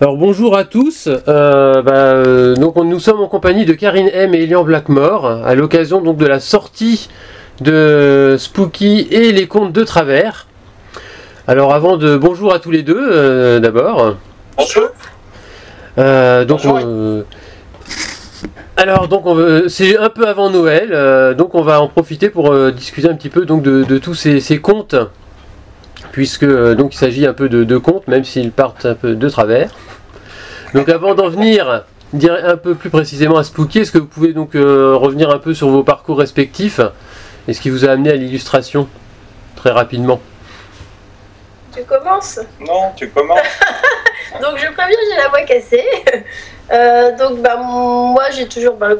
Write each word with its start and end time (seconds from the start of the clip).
Alors 0.00 0.16
bonjour 0.16 0.56
à 0.56 0.64
tous. 0.64 1.08
Euh, 1.08 1.80
bah, 1.82 1.92
euh, 1.92 2.56
donc 2.56 2.74
nous 2.76 2.98
sommes 2.98 3.20
en 3.20 3.28
compagnie 3.28 3.64
de 3.64 3.74
Karine 3.74 4.08
M 4.12 4.34
et 4.34 4.42
Elian 4.42 4.64
Blackmore 4.64 5.24
à 5.24 5.54
l'occasion 5.54 6.00
donc 6.00 6.16
de 6.16 6.26
la 6.26 6.40
sortie 6.40 7.08
de 7.60 8.34
Spooky 8.36 9.06
et 9.12 9.30
les 9.30 9.46
contes 9.46 9.72
de 9.72 9.84
travers. 9.84 10.48
Alors 11.46 11.72
avant 11.72 11.96
de 11.96 12.16
bonjour 12.16 12.52
à 12.52 12.58
tous 12.58 12.72
les 12.72 12.82
deux 12.82 12.98
euh, 12.98 13.60
d'abord. 13.60 14.16
Bonjour. 14.56 14.88
Euh, 15.98 16.44
donc 16.44 16.62
Bonjour. 16.64 17.24
alors 18.76 19.06
donc 19.06 19.24
c'est 19.68 19.96
un 19.96 20.10
peu 20.10 20.26
avant 20.26 20.50
Noël, 20.50 21.36
donc 21.36 21.54
on 21.54 21.62
va 21.62 21.80
en 21.80 21.86
profiter 21.86 22.30
pour 22.30 22.52
discuter 22.72 23.08
un 23.08 23.14
petit 23.14 23.28
peu 23.28 23.46
donc 23.46 23.62
de, 23.62 23.84
de 23.84 23.98
tous 23.98 24.14
ces, 24.14 24.40
ces 24.40 24.58
contes, 24.58 24.96
puisque 26.14 26.44
euh, 26.44 26.76
donc 26.76 26.94
il 26.94 26.96
s'agit 26.96 27.26
un 27.26 27.32
peu 27.32 27.48
de, 27.48 27.64
de 27.64 27.76
contes, 27.76 28.06
même 28.06 28.24
s'ils 28.24 28.52
partent 28.52 28.86
un 28.86 28.94
peu 28.94 29.16
de 29.16 29.28
travers. 29.28 29.70
Donc 30.72 30.88
avant 30.88 31.16
d'en 31.16 31.28
venir 31.28 31.86
dire 32.12 32.38
un 32.40 32.56
peu 32.56 32.76
plus 32.76 32.88
précisément 32.88 33.36
à 33.36 33.42
Spooky, 33.42 33.80
est-ce 33.80 33.90
que 33.90 33.98
vous 33.98 34.06
pouvez 34.06 34.32
donc 34.32 34.54
euh, 34.54 34.94
revenir 34.94 35.30
un 35.30 35.40
peu 35.40 35.54
sur 35.54 35.70
vos 35.70 35.82
parcours 35.82 36.16
respectifs 36.16 36.80
et 37.48 37.52
ce 37.52 37.60
qui 37.60 37.68
vous 37.68 37.84
a 37.84 37.88
amené 37.88 38.10
à 38.10 38.14
l'illustration 38.14 38.88
très 39.56 39.72
rapidement? 39.72 40.20
Tu 41.74 41.82
commences? 41.82 42.38
Non, 42.60 42.92
tu 42.94 43.08
commences. 43.10 43.40
Donc 44.40 44.56
je 44.58 44.70
préviens, 44.72 44.96
j'ai 45.10 45.16
la 45.20 45.28
voix 45.28 45.42
cassée. 45.42 45.84
Euh, 46.72 47.14
donc 47.18 47.42
bah, 47.42 47.56
moi 47.56 48.30
j'ai 48.34 48.48
toujours, 48.48 48.76
bah, 48.76 48.94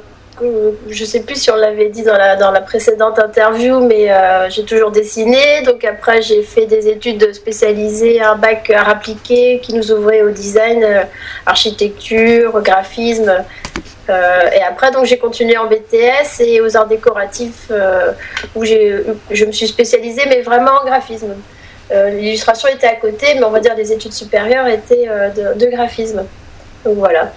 je 0.89 1.05
sais 1.05 1.21
plus 1.21 1.37
si 1.37 1.51
on 1.51 1.57
l'avait 1.57 1.89
dit 1.89 2.03
dans 2.03 2.17
la, 2.17 2.37
dans 2.37 2.51
la 2.51 2.61
précédente 2.61 3.19
interview, 3.19 3.81
mais 3.81 4.11
euh, 4.11 4.51
j'ai 4.51 4.65
toujours 4.65 4.91
dessiné. 4.91 5.63
Donc 5.63 5.85
après 5.85 6.23
j'ai 6.23 6.43
fait 6.43 6.67
des 6.67 6.89
études 6.89 7.33
spécialisées, 7.33 8.21
un 8.21 8.37
bac 8.37 8.71
art 8.71 8.89
appliqué 8.89 9.61
qui 9.63 9.75
nous 9.75 9.93
ouvrait 9.93 10.23
au 10.23 10.31
design, 10.31 10.83
euh, 10.83 11.03
architecture, 11.47 12.61
graphisme. 12.63 13.45
Euh, 14.11 14.51
et 14.51 14.63
après 14.63 14.91
donc 14.91 15.07
j'ai 15.07 15.19
continué 15.19 15.57
en 15.57 15.67
BTS 15.67 16.41
et 16.41 16.61
aux 16.61 16.77
arts 16.77 16.89
décoratifs 16.89 17.69
euh, 17.71 18.13
où 18.55 18.65
je 18.65 19.45
me 19.45 19.53
suis 19.53 19.69
spécialisée, 19.69 20.23
mais 20.29 20.43
vraiment 20.43 20.73
en 20.83 20.85
graphisme. 20.85 21.35
Euh, 21.93 22.11
L'illustration 22.11 22.69
était 22.69 22.87
à 22.87 22.97
côté, 22.97 23.35
mais 23.35 23.45
on 23.45 23.51
va 23.51 23.61
dire 23.61 23.75
les 23.77 23.93
études 23.93 24.13
supérieures 24.13 24.67
étaient 24.67 25.07
euh, 25.09 25.29
de, 25.55 25.59
de 25.59 25.71
graphisme. 25.71 26.25
Donc 26.85 26.97
voilà. 26.97 27.33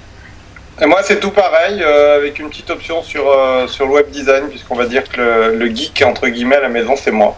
Et 0.80 0.86
moi, 0.86 1.00
c'est 1.04 1.20
tout 1.20 1.32
pareil, 1.32 1.82
euh, 1.82 2.18
avec 2.18 2.38
une 2.38 2.50
petite 2.50 2.70
option 2.70 3.02
sur, 3.02 3.28
euh, 3.32 3.66
sur 3.68 3.88
le 3.88 3.94
web 3.94 4.12
design, 4.12 4.48
puisqu'on 4.48 4.76
va 4.76 4.86
dire 4.86 5.04
que 5.10 5.18
le, 5.20 5.56
le 5.56 5.76
geek, 5.76 6.04
entre 6.06 6.28
guillemets, 6.28 6.58
à 6.58 6.62
la 6.62 6.70
maison, 6.70 6.94
c'est 6.96 7.10
moi. 7.12 7.36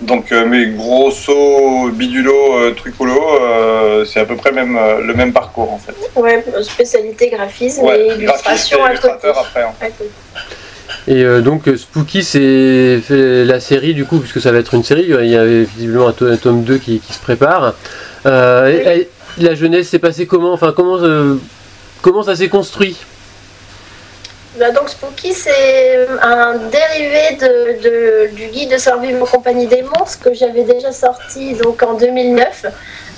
Donc, 0.00 0.30
euh, 0.30 0.46
mes 0.46 0.66
gros 0.68 1.10
sauts, 1.10 1.90
bidulo, 1.92 2.58
euh, 2.58 2.70
trucolo, 2.76 3.20
euh, 3.42 4.04
c'est 4.04 4.20
à 4.20 4.24
peu 4.24 4.36
près 4.36 4.52
même, 4.52 4.76
euh, 4.76 5.00
le 5.00 5.14
même 5.14 5.32
parcours, 5.32 5.72
en 5.72 5.78
fait. 5.78 5.94
Ouais, 6.14 6.44
spécialité 6.62 7.28
graphisme 7.28 7.82
Ouais, 7.82 8.06
et 8.06 8.12
illustration 8.22 8.78
et 8.78 8.82
à 8.82 8.84
côté. 8.94 8.98
illustrateur 9.08 9.38
après. 9.38 9.62
hein. 9.62 9.72
À 9.80 9.86
côté. 9.86 10.10
Et 11.08 11.22
euh, 11.24 11.40
donc 11.40 11.62
Spooky 11.76 12.22
c'est 12.24 13.00
la 13.10 13.60
série 13.60 13.94
du 13.94 14.04
coup 14.04 14.18
puisque 14.18 14.40
ça 14.40 14.50
va 14.50 14.58
être 14.58 14.74
une 14.74 14.82
série, 14.82 15.04
il 15.08 15.26
y 15.30 15.36
avait 15.36 15.62
visiblement 15.64 16.08
un, 16.08 16.12
to- 16.12 16.26
un 16.26 16.36
tome 16.36 16.62
2 16.64 16.78
qui, 16.78 16.98
qui 17.00 17.12
se 17.12 17.20
prépare. 17.20 17.74
Euh, 18.26 18.66
et- 18.68 19.00
et 19.02 19.08
la 19.38 19.54
jeunesse 19.54 19.88
s'est 19.88 19.98
passée 20.00 20.26
comment? 20.26 20.52
Enfin 20.52 20.72
comment 20.74 20.98
euh, 21.00 21.36
comment 22.02 22.22
ça 22.22 22.36
s'est 22.36 22.48
construit 22.48 22.96
Bah, 24.58 24.70
donc 24.70 24.88
Spooky, 24.88 25.32
c'est 25.32 26.06
un 26.22 26.54
dérivé 26.54 27.36
de, 27.36 28.34
du 28.34 28.46
guide 28.46 28.72
de 28.72 28.78
survie 28.78 29.14
en 29.16 29.26
compagnie 29.26 29.66
des 29.66 29.82
monstres 29.82 30.20
que 30.24 30.34
j'avais 30.34 30.62
déjà 30.62 30.92
sorti 30.92 31.54
donc 31.54 31.82
en 31.82 31.94
2009. 31.94 32.66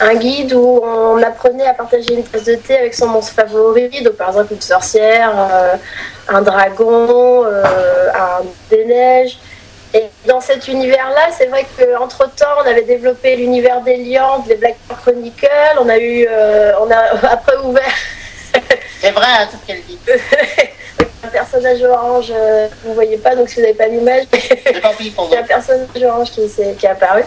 Un 0.01 0.15
guide 0.15 0.53
où 0.53 0.81
on 0.83 1.23
apprenait 1.23 1.67
à 1.67 1.75
partager 1.75 2.15
une 2.15 2.23
tasse 2.23 2.45
de 2.45 2.55
thé 2.55 2.79
avec 2.79 2.95
son 2.95 3.09
monstre 3.09 3.34
favori, 3.34 4.03
donc 4.03 4.15
par 4.15 4.29
exemple 4.29 4.55
une 4.55 4.61
sorcière, 4.61 5.33
euh, 5.37 5.75
un 6.29 6.43
dragon, 6.43 7.45
euh, 7.45 8.09
un 8.15 8.45
des 8.71 8.84
neiges. 8.84 9.39
Et 9.95 10.05
dans 10.27 10.41
cet 10.41 10.69
univers-là, 10.69 11.31
c'est 11.37 11.47
vrai 11.47 11.66
qu'entre-temps, 11.77 12.56
on 12.62 12.69
avait 12.69 12.83
développé 12.83 13.37
l'univers 13.37 13.81
des 13.81 13.97
liandes, 13.97 14.47
les 14.47 14.56
Black 14.56 14.77
Chronicles, 15.03 15.78
on 15.81 15.89
a 15.89 15.99
eu, 15.99 16.27
euh, 16.31 16.72
on 16.81 16.91
a 16.91 17.27
après 17.33 17.56
ouvert 17.65 17.83
C'est 19.00 19.10
vrai, 19.12 19.26
hein, 19.26 19.48
tout 19.50 19.56
ce 19.62 19.66
qu'elle 19.66 19.82
dit. 19.82 19.98
un 21.25 21.28
personnage 21.28 21.82
orange, 21.82 22.32
euh, 22.34 22.69
vous 22.84 22.94
voyez 22.94 23.16
pas, 23.19 23.34
donc 23.34 23.48
si 23.48 23.56
vous 23.56 23.62
n'avez 23.62 23.75
pas 23.75 23.86
l'image, 23.86 24.25
il 24.32 25.32
y 25.32 25.36
a 25.36 25.41
un 25.41 25.42
personnage 25.42 26.03
orange 26.04 26.31
qui, 26.31 26.42
est 26.42 26.84
apparu. 26.86 27.22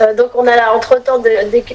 Euh, 0.00 0.12
donc 0.14 0.30
on 0.34 0.46
a 0.46 0.56
là, 0.56 0.72
entre-temps 0.74 1.18
de- 1.18 1.30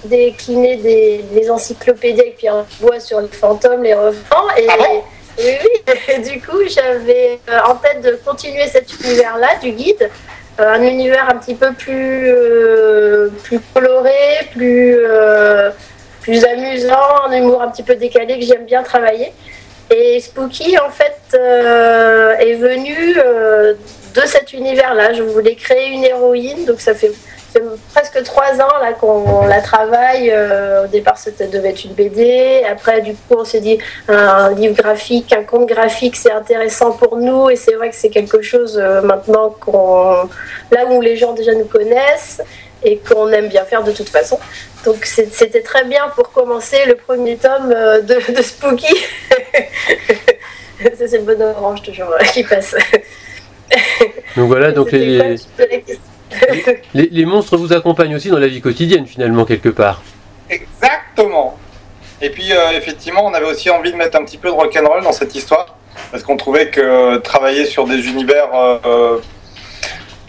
décliné 0.06 0.76
des, 0.78 1.24
des 1.32 1.50
encyclopédies 1.50 2.20
avec 2.22 2.38
Pierre 2.38 2.66
Bois 2.82 3.00
sur 3.00 3.22
les 3.22 3.30
fantômes, 3.30 3.84
les 3.84 3.94
revenants. 3.94 4.50
Et, 4.58 4.68
Ah 4.70 4.76
bon? 4.78 5.04
oui, 5.38 5.44
oui, 5.64 5.94
et 6.14 6.18
du 6.30 6.42
coup 6.42 6.60
j'avais 6.68 7.40
euh, 7.50 7.60
en 7.66 7.76
tête 7.76 8.02
de 8.02 8.20
continuer 8.26 8.68
cet 8.68 8.92
univers-là 9.00 9.56
du 9.62 9.72
guide. 9.72 10.10
Euh, 10.60 10.74
un 10.74 10.82
univers 10.84 11.30
un 11.30 11.38
petit 11.38 11.56
peu 11.56 11.72
plus, 11.72 12.28
euh, 12.30 13.30
plus 13.46 13.62
coloré, 13.74 14.12
plus, 14.52 14.98
plus 16.22 16.44
amusant, 16.46 17.26
un 17.28 17.32
humour 17.32 17.62
un 17.62 17.70
petit 17.70 17.84
peu 17.84 17.96
décalé 17.96 18.40
que 18.40 18.46
j'aime 18.46 18.66
bien 18.66 18.84
travailler. 18.84 19.34
Et 19.92 20.20
Spooky, 20.20 20.78
en 20.78 20.92
fait, 20.92 21.20
euh, 21.34 22.38
est 22.38 22.54
venu 22.54 23.16
euh, 23.18 23.74
de 24.14 24.22
cet 24.22 24.54
univers-là. 24.54 25.14
Je 25.14 25.24
voulais 25.24 25.56
créer 25.56 25.90
une 25.90 26.04
héroïne, 26.04 26.66
donc 26.66 26.80
ça 26.80 26.94
fait, 26.94 27.12
ça 27.52 27.60
presque 27.96 28.22
trois 28.24 28.54
ans 28.62 28.78
là 28.82 28.94
qu'on 28.94 29.48
la 29.48 29.62
travaille. 29.62 30.30
Euh, 30.30 30.84
au 30.84 30.88
départ, 30.88 31.18
c'était 31.18 31.48
devait 31.48 31.70
être 31.70 31.86
une 31.86 31.94
BD. 31.94 32.64
Après, 32.70 33.02
du 33.02 33.14
coup, 33.14 33.38
on 33.40 33.46
s'est 33.46 33.62
dit 33.62 33.80
un 34.08 34.54
livre 34.54 34.76
graphique, 34.76 35.34
un 35.34 35.44
conte 35.44 35.68
graphique, 35.68 36.16
c'est 36.16 36.32
intéressant 36.32 36.92
pour 36.92 37.18
nous. 37.18 37.50
Et 37.50 37.56
c'est 37.56 37.74
vrai 37.74 37.90
que 37.90 37.96
c'est 37.96 38.12
quelque 38.12 38.44
chose 38.44 38.78
maintenant 39.04 39.56
qu'on, 39.60 40.30
là 40.70 40.86
où 40.92 41.02
les 41.02 41.16
gens 41.16 41.34
déjà 41.34 41.56
nous 41.56 41.66
connaissent 41.66 42.44
et 42.84 42.98
qu'on 42.98 43.30
aime 43.30 43.50
bien 43.50 43.66
faire 43.66 43.84
de 43.84 43.92
toute 43.92 44.10
façon. 44.10 44.40
Donc 44.86 45.06
c'était 45.06 45.62
très 45.62 45.84
bien 45.86 46.08
pour 46.16 46.32
commencer 46.32 46.86
le 46.88 46.96
premier 46.96 47.38
tome 47.38 47.74
euh, 47.76 48.02
de, 48.02 48.16
de 48.34 48.42
Spooky. 48.42 48.96
Ça, 50.98 51.08
c'est 51.08 51.18
le 51.18 51.24
bon 51.24 51.42
orange 51.42 51.82
toujours 51.82 52.10
euh, 52.14 52.24
qui 52.34 52.44
passe. 52.44 52.76
Donc 54.36 54.48
voilà 54.48 54.72
donc 54.72 54.92
les, 54.92 55.36
les, 56.94 57.10
les 57.12 57.26
monstres 57.26 57.58
vous 57.58 57.74
accompagnent 57.74 58.16
aussi 58.16 58.30
dans 58.30 58.40
la 58.40 58.48
vie 58.48 58.62
quotidienne 58.62 59.06
finalement 59.06 59.46
quelque 59.46 59.70
part. 59.70 60.02
Exactement. 60.50 61.58
Et 62.22 62.30
puis, 62.30 62.52
euh, 62.52 62.72
effectivement, 62.72 63.26
on 63.26 63.34
avait 63.34 63.46
aussi 63.46 63.70
envie 63.70 63.92
de 63.92 63.98
mettre 63.98 64.18
un 64.20 64.26
petit 64.26 64.38
peu 64.38 64.50
de 64.50 64.54
rock'n'roll 64.54 65.04
dans 65.04 65.12
cette 65.12 65.36
histoire, 65.36 65.78
parce 66.12 66.24
qu'on 66.24 66.38
trouvait 66.38 66.70
que 66.70 66.82
euh, 66.82 67.20
travailler 67.20 67.66
sur 67.66 67.86
des 67.86 68.08
univers 68.08 68.54
euh, 68.54 68.78
euh, 68.86 69.18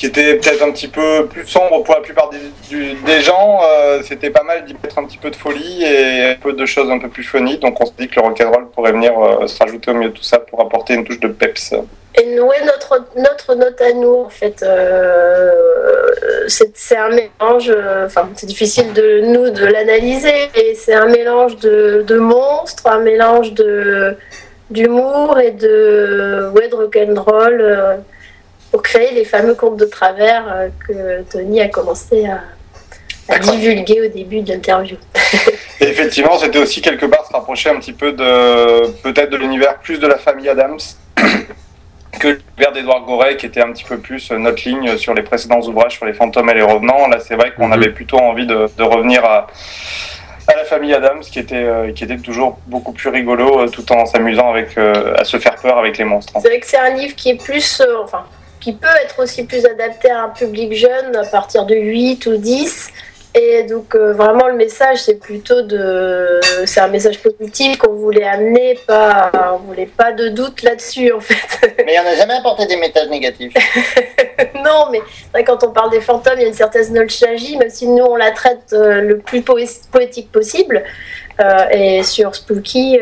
qui 0.00 0.06
étaient 0.06 0.36
peut-être 0.36 0.62
un 0.62 0.72
petit 0.72 0.88
peu 0.88 1.26
plus 1.26 1.46
sombres 1.46 1.82
pour 1.82 1.94
la 1.94 2.00
plupart 2.00 2.30
des, 2.30 3.20
gens, 3.20 3.60
euh, 3.62 4.00
c'était 4.02 4.30
pas 4.30 4.42
mal 4.42 4.64
d'y 4.64 4.72
mettre 4.72 4.98
un 4.98 5.04
petit 5.04 5.18
peu 5.18 5.28
de 5.28 5.36
folie 5.36 5.84
et 5.84 6.24
un 6.24 6.36
peu 6.36 6.54
de 6.54 6.64
choses 6.64 6.90
un 6.90 6.98
peu 6.98 7.08
plus 7.08 7.22
funny. 7.22 7.58
Donc, 7.58 7.78
on 7.82 7.84
se 7.84 7.92
dit 7.98 8.08
que 8.08 8.18
le 8.18 8.22
rock'n'roll 8.22 8.70
pourrait 8.70 8.92
venir 8.92 9.12
euh, 9.18 9.46
se 9.46 9.58
rajouter 9.62 9.90
au 9.90 9.94
milieu 9.94 10.08
de 10.08 10.16
tout 10.16 10.22
ça 10.22 10.38
pour 10.38 10.62
apporter 10.62 10.94
une 10.94 11.04
touche 11.04 11.20
de 11.20 11.28
peps. 11.28 11.74
Et 12.14 12.40
ouais, 12.40 12.64
notre, 12.64 13.04
notre 13.16 13.54
note 13.54 13.78
à 13.82 13.92
nous, 13.92 14.22
en 14.24 14.30
fait, 14.30 14.62
euh, 14.62 15.52
c'est 16.48 16.96
un 16.96 17.10
mélange, 17.10 17.70
enfin, 18.06 18.26
c'est 18.36 18.46
difficile 18.46 18.94
de 18.94 19.20
nous 19.26 19.50
de 19.50 19.66
l'analyser, 19.66 20.48
et 20.54 20.74
c'est 20.76 20.94
un 20.94 21.08
mélange 21.08 21.58
de, 21.58 22.04
de 22.06 22.18
monstres, 22.18 22.86
un 22.86 23.00
mélange 23.00 23.52
d'humour 24.70 25.38
et 25.38 25.50
de, 25.50 26.50
ouais, 26.54 26.68
de 26.68 26.74
rock'n'roll 26.74 28.00
pour 28.70 28.82
créer 28.82 29.12
les 29.12 29.24
fameux 29.24 29.54
contes 29.54 29.76
de 29.76 29.84
travers 29.84 30.44
euh, 30.52 30.68
que 30.86 31.22
Tony 31.30 31.60
a 31.60 31.68
commencé 31.68 32.26
à, 32.26 32.40
divulguer 33.38 34.00
au 34.02 34.08
début 34.08 34.40
de 34.40 34.52
l'interview. 34.52 34.96
Effectivement, 35.80 36.36
c'était 36.38 36.58
aussi 36.58 36.80
quelque 36.82 37.06
part 37.06 37.24
se 37.26 37.32
rapprocher 37.32 37.70
un 37.70 37.78
petit 37.78 37.92
peu 37.92 38.12
de 38.12 38.88
peut-être 39.02 39.30
de 39.30 39.36
l'univers 39.36 39.78
plus 39.78 39.98
de 40.00 40.06
la 40.06 40.18
famille 40.18 40.48
Adams 40.48 40.78
que 42.18 42.26
l'univers 42.28 42.72
d'Edouard 42.74 43.04
Gorey 43.06 43.36
qui 43.36 43.46
était 43.46 43.60
un 43.60 43.72
petit 43.72 43.84
peu 43.84 43.98
plus 43.98 44.30
euh, 44.32 44.38
notre 44.38 44.68
ligne 44.68 44.96
sur 44.96 45.14
les 45.14 45.22
précédents 45.22 45.60
ouvrages 45.60 45.92
sur 45.96 46.06
les 46.06 46.12
fantômes 46.12 46.50
et 46.50 46.54
les 46.54 46.62
revenants. 46.62 47.06
Là, 47.08 47.18
c'est 47.20 47.36
vrai 47.36 47.52
qu'on 47.56 47.66
Mhm. 47.68 47.72
avait 47.72 47.90
plutôt 47.90 48.18
envie 48.18 48.46
de, 48.46 48.68
de 48.76 48.82
revenir 48.82 49.24
à, 49.24 49.46
à 50.48 50.56
la 50.56 50.64
famille 50.64 50.92
Adams 50.92 51.20
qui 51.20 51.38
était, 51.38 51.54
euh, 51.54 51.92
qui 51.92 52.02
était 52.04 52.18
toujours 52.18 52.58
beaucoup 52.66 52.92
plus 52.92 53.08
rigolo 53.10 53.60
euh, 53.60 53.68
tout 53.68 53.90
en 53.92 54.06
s'amusant 54.06 54.50
avec 54.50 54.76
euh, 54.76 55.14
à 55.16 55.24
se 55.24 55.38
faire 55.38 55.54
peur 55.56 55.78
avec 55.78 55.96
les 55.98 56.04
monstres. 56.04 56.32
C'est 56.42 56.48
vrai 56.48 56.58
que 56.58 56.66
c'est 56.66 56.78
un 56.78 56.94
livre 56.94 57.14
qui 57.14 57.30
est 57.30 57.42
plus, 57.42 57.80
euh, 57.80 58.02
enfin, 58.02 58.24
qui 58.60 58.72
peut 58.74 58.86
être 59.04 59.22
aussi 59.22 59.44
plus 59.44 59.64
adapté 59.66 60.10
à 60.10 60.22
un 60.24 60.28
public 60.28 60.74
jeune 60.74 61.16
à 61.16 61.24
partir 61.24 61.64
de 61.64 61.74
8 61.74 62.26
ou 62.26 62.36
10, 62.36 62.90
Et 63.34 63.62
donc 63.62 63.94
euh, 63.94 64.12
vraiment 64.12 64.48
le 64.48 64.54
message 64.56 64.98
c'est 65.04 65.14
plutôt 65.20 65.62
de 65.62 66.40
c'est 66.66 66.80
un 66.80 66.88
message 66.88 67.20
positif 67.22 67.78
qu'on 67.78 67.94
voulait 67.94 68.24
amener, 68.24 68.76
pas 68.86 69.30
on 69.54 69.58
voulait 69.68 69.86
pas 69.86 70.10
de 70.12 70.28
doute 70.30 70.62
là-dessus 70.62 71.12
en 71.12 71.20
fait. 71.20 71.74
Mais 71.78 71.84
il 71.88 71.92
n'y 71.92 71.98
en 71.98 72.10
a 72.12 72.16
jamais 72.16 72.34
apporté 72.34 72.66
des 72.66 72.76
messages 72.76 73.08
négatifs. 73.08 73.54
non 74.64 74.86
mais 74.90 75.00
vrai, 75.32 75.44
quand 75.44 75.62
on 75.62 75.70
parle 75.70 75.90
des 75.90 76.00
fantômes 76.00 76.34
il 76.38 76.42
y 76.42 76.44
a 76.44 76.48
une 76.48 76.54
certaine 76.54 76.92
nostalgie 76.92 77.56
même 77.56 77.70
si 77.70 77.86
nous 77.86 78.02
on 78.04 78.16
la 78.16 78.32
traite 78.32 78.72
euh, 78.72 79.00
le 79.00 79.18
plus 79.18 79.40
poé- 79.42 79.80
poétique 79.92 80.32
possible. 80.32 80.82
Euh, 81.40 81.68
et 81.70 82.02
sur 82.02 82.34
Spooky 82.34 82.98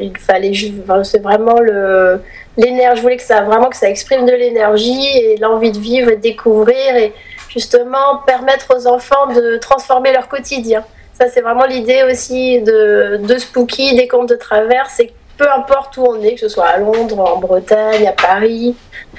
il 0.00 0.16
fallait 0.18 0.52
enfin, 0.82 1.04
c'est 1.04 1.22
vraiment 1.22 1.60
le 1.60 2.20
l'énergie 2.58 2.98
je 2.98 3.02
voulais 3.02 3.16
que 3.16 3.22
ça 3.22 3.42
vraiment 3.42 3.70
que 3.70 3.76
ça 3.76 3.88
exprime 3.88 4.26
de 4.26 4.32
l'énergie 4.32 5.06
et 5.16 5.36
l'envie 5.38 5.72
de 5.72 5.78
vivre 5.78 6.10
et 6.10 6.16
de 6.16 6.20
découvrir 6.20 6.96
et 6.96 7.14
justement 7.48 8.18
permettre 8.26 8.76
aux 8.76 8.86
enfants 8.86 9.28
de 9.28 9.56
transformer 9.56 10.12
leur 10.12 10.28
quotidien. 10.28 10.84
Ça, 11.14 11.28
c'est 11.28 11.40
vraiment 11.40 11.64
l'idée 11.64 12.04
aussi 12.08 12.60
de, 12.60 13.18
de 13.22 13.38
Spooky, 13.38 13.96
des 13.96 14.06
contes 14.06 14.28
de 14.28 14.36
travers, 14.36 14.88
c'est 14.90 15.12
peu 15.36 15.50
importe 15.50 15.96
où 15.96 16.04
on 16.04 16.20
est, 16.22 16.34
que 16.34 16.40
ce 16.40 16.48
soit 16.48 16.66
à 16.66 16.78
Londres, 16.78 17.20
en 17.20 17.38
Bretagne, 17.38 18.06
à 18.06 18.12
Paris, 18.12 18.74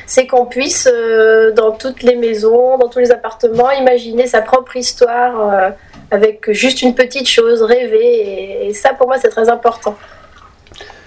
c'est 0.06 0.28
qu'on 0.28 0.46
puisse, 0.46 0.88
euh, 0.92 1.52
dans 1.52 1.72
toutes 1.72 2.04
les 2.04 2.16
maisons, 2.16 2.78
dans 2.78 2.90
tous 2.90 3.00
les 3.00 3.12
appartements, 3.12 3.72
imaginer 3.72 4.28
sa 4.28 4.42
propre 4.42 4.76
histoire 4.76 5.54
euh, 5.54 5.70
avec 6.12 6.52
juste 6.52 6.82
une 6.82 6.94
petite 6.94 7.28
chose, 7.28 7.62
rêver. 7.62 8.68
Et 8.68 8.74
ça, 8.74 8.94
pour 8.94 9.08
moi, 9.08 9.18
c'est 9.18 9.30
très 9.30 9.50
important. 9.50 9.96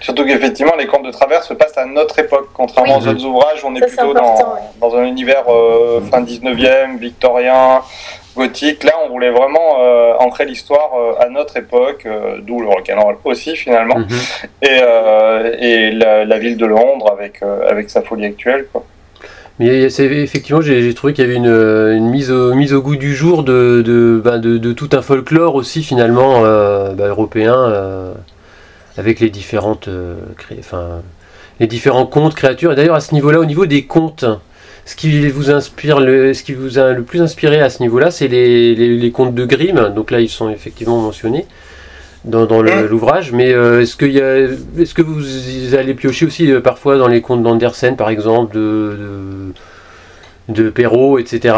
Surtout 0.03 0.25
qu'effectivement, 0.25 0.73
les 0.77 0.85
contes 0.85 1.05
de 1.05 1.11
travers 1.11 1.43
se 1.43 1.53
passent 1.55 1.77
à 1.77 1.85
notre 1.85 2.19
époque, 2.19 2.49
contrairement 2.53 2.97
Oui. 2.99 3.05
aux 3.07 3.09
autres 3.11 3.25
ouvrages, 3.25 3.63
on 3.65 3.73
est 3.75 3.79
Ça, 3.79 3.87
plutôt 3.87 4.13
dans, 4.13 4.35
ouais. 4.35 4.59
dans 4.79 4.95
un 4.95 5.03
univers 5.05 5.45
euh, 5.49 6.01
fin 6.11 6.21
19e, 6.21 6.97
victorien, 6.99 7.81
gothique. 8.35 8.83
Là, 8.83 8.91
on 9.05 9.09
voulait 9.09 9.31
vraiment 9.31 9.77
euh, 9.81 10.13
ancrer 10.19 10.45
l'histoire 10.45 10.91
euh, 10.97 11.23
à 11.23 11.29
notre 11.29 11.55
époque, 11.57 12.03
euh, 12.05 12.37
d'où 12.41 12.59
le 12.59 12.67
rock'n'roll 12.67 13.15
aussi 13.23 13.55
finalement, 13.55 13.97
Mhm. 13.97 14.07
et, 14.63 14.67
euh, 14.81 15.55
et 15.59 15.91
la, 15.91 16.25
la 16.25 16.37
ville 16.37 16.57
de 16.57 16.65
Londres 16.65 17.09
avec, 17.11 17.41
euh, 17.41 17.69
avec 17.69 17.89
sa 17.89 18.01
folie 18.01 18.25
actuelle. 18.25 18.65
Quoi. 18.73 18.83
Mais 19.59 19.89
c'est 19.89 20.05
effectivement, 20.05 20.61
j'ai 20.61 20.93
trouvé 20.95 21.13
qu'il 21.13 21.23
y 21.23 21.27
avait 21.27 21.37
une, 21.37 21.45
une 21.45 22.09
mise, 22.09 22.31
au, 22.31 22.55
mise 22.55 22.73
au 22.73 22.81
goût 22.81 22.95
du 22.95 23.15
jour 23.15 23.43
de, 23.43 23.83
de, 23.85 24.19
ben, 24.23 24.39
de, 24.39 24.57
de 24.57 24.73
tout 24.73 24.89
un 24.93 25.01
folklore 25.03 25.53
aussi 25.55 25.83
finalement 25.83 26.43
euh, 26.43 26.89
ben, 26.93 27.07
européen 27.07 27.55
euh, 27.55 28.13
avec 28.97 29.19
les 29.19 29.29
différentes, 29.29 29.87
euh, 29.87 30.15
cré- 30.37 30.57
enfin, 30.59 31.01
les 31.59 31.67
différents 31.67 32.05
contes, 32.05 32.35
créatures. 32.35 32.71
Et 32.73 32.75
d'ailleurs 32.75 32.95
à 32.95 33.01
ce 33.01 33.13
niveau-là, 33.13 33.39
au 33.39 33.45
niveau 33.45 33.65
des 33.65 33.85
contes, 33.85 34.25
ce 34.85 34.95
qui 34.95 35.27
vous 35.29 35.49
inspire, 35.49 35.99
le, 35.99 36.33
ce 36.33 36.43
qui 36.43 36.53
vous 36.53 36.77
a 36.77 36.91
le 36.93 37.03
plus 37.03 37.21
inspiré 37.21 37.59
à 37.61 37.69
ce 37.69 37.81
niveau-là, 37.81 38.11
c'est 38.11 38.27
les, 38.27 38.75
les, 38.75 38.97
les 38.97 39.11
contes 39.11 39.33
de 39.33 39.45
Grimm. 39.45 39.93
Donc 39.95 40.11
là, 40.11 40.19
ils 40.19 40.29
sont 40.29 40.49
effectivement 40.49 40.99
mentionnés 40.99 41.45
dans, 42.25 42.45
dans 42.45 42.61
le- 42.61 42.87
l'ouvrage. 42.87 43.31
Mais 43.31 43.53
euh, 43.53 43.81
est-ce 43.81 43.95
qu'il 43.95 44.11
y 44.11 44.21
a, 44.21 44.39
est-ce 44.77 44.93
que 44.93 45.01
vous 45.01 45.75
allez 45.75 45.93
piocher 45.93 46.25
aussi 46.25 46.51
euh, 46.51 46.59
parfois 46.59 46.97
dans 46.97 47.07
les 47.07 47.21
contes 47.21 47.43
d'Andersen, 47.43 47.95
par 47.95 48.09
exemple, 48.09 48.53
de, 48.55 49.51
de, 50.49 50.63
de 50.63 50.69
Perrault, 50.69 51.17
etc. 51.17 51.55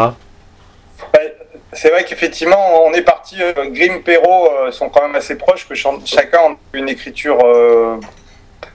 C'est 1.76 1.90
vrai 1.90 2.04
qu'effectivement, 2.04 2.84
on 2.86 2.92
est 2.94 3.02
parti. 3.02 3.36
Euh, 3.40 3.52
Grimm, 3.68 4.02
Perrault 4.02 4.48
euh, 4.50 4.70
sont 4.72 4.88
quand 4.88 5.02
même 5.02 5.14
assez 5.14 5.36
proches, 5.36 5.68
que 5.68 5.74
chacun 5.74 6.38
a 6.38 6.56
une 6.72 6.88
écriture. 6.88 7.38
euh, 7.44 7.96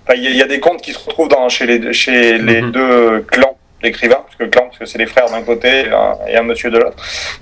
enfin, 0.04 0.14
Il 0.16 0.24
y, 0.30 0.38
y 0.38 0.42
a 0.42 0.48
des 0.48 0.60
contes 0.60 0.82
qui 0.82 0.94
se 0.94 1.00
retrouvent 1.00 1.28
dans, 1.28 1.50
chez 1.50 1.66
les, 1.66 1.80
deux- 1.80 1.92
chez 1.94 2.38
les 2.38 2.62
Mhm. 2.62 2.72
deux 2.72 3.22
clans 3.30 3.58
d'écrivains, 3.82 4.22
parce 4.26 4.36
que 4.36 4.44
clan, 4.46 4.64
parce 4.66 4.78
que 4.80 4.86
c'est 4.86 4.98
les 4.98 5.06
frères 5.06 5.30
d'un 5.30 5.42
côté 5.42 5.68
et 5.68 5.90
un, 5.90 6.18
et 6.28 6.36
un 6.38 6.44
monsieur 6.44 6.70
de 6.70 6.78
l'autre. 6.78 6.98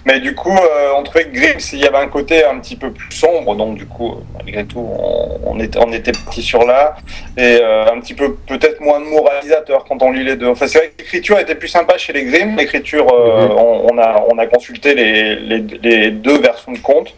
Mais 0.06 0.20
du 0.20 0.36
coup, 0.36 0.56
euh, 0.56 0.92
on 0.98 1.04
trouvait 1.04 1.26
que 1.26 1.34
Grimm, 1.34 1.58
il 1.74 1.80
y 1.80 1.86
avait 1.88 1.98
un 1.98 2.08
côté 2.08 2.44
un 2.46 2.60
petit 2.60 2.76
peu 2.76 2.92
plus 2.92 3.12
sombre, 3.16 3.56
donc 3.56 3.76
du 3.76 3.86
coup, 3.86 4.12
euh, 4.12 4.16
malgré 4.36 4.66
tout, 4.66 4.80
on, 4.80 5.40
on 5.46 5.60
était, 5.60 5.80
on 5.80 5.92
était 5.92 6.12
parti 6.12 6.42
sur 6.42 6.66
là, 6.66 6.96
et 7.38 7.60
euh, 7.62 7.86
un 7.92 8.00
petit 8.00 8.14
peu 8.14 8.36
peut-être 8.36 8.80
moins 8.82 9.00
moralisateur 9.00 9.86
quand 9.88 10.02
on 10.04 10.12
lit 10.12 10.24
les 10.24 10.36
deux. 10.36 10.48
Enfin, 10.48 10.68
c'est 10.68 10.78
vrai 10.80 10.88
que 10.90 11.00
l'écriture 11.04 11.40
était 11.40 11.56
plus 11.56 11.68
sympa 11.68 11.98
chez 11.98 12.14
les 12.14 12.24
Grimm. 12.26 12.56
L'écriture, 12.58 13.08
euh, 13.14 13.48
Mhm. 13.48 13.52
on, 13.58 13.88
on 13.94 13.98
a, 13.98 14.26
on 14.32 14.38
a 14.38 14.46
consulté 14.48 14.94
les, 14.96 15.36
les, 15.36 15.60
les 15.82 16.12
deux 16.12 16.40
versions 16.40 16.72
de 16.72 16.78
contes, 16.80 17.14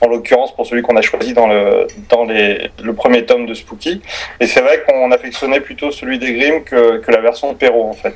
en 0.00 0.08
l'occurrence 0.08 0.54
pour 0.54 0.66
celui 0.66 0.82
qu'on 0.82 0.96
a 0.96 1.02
choisi 1.02 1.32
dans 1.32 1.46
le, 1.46 1.86
dans 2.08 2.24
les, 2.24 2.70
le 2.82 2.92
premier 2.94 3.24
tome 3.24 3.46
de 3.46 3.54
Spooky. 3.54 4.02
Et 4.40 4.46
c'est 4.46 4.60
vrai 4.60 4.82
qu'on 4.86 5.10
affectionnait 5.12 5.60
plutôt 5.60 5.90
celui 5.90 6.18
des 6.18 6.32
Grimm 6.34 6.64
que, 6.64 6.98
que 6.98 7.10
la 7.10 7.20
version 7.20 7.52
de 7.52 7.56
Perrault, 7.56 7.88
en 7.88 7.92
fait. 7.92 8.14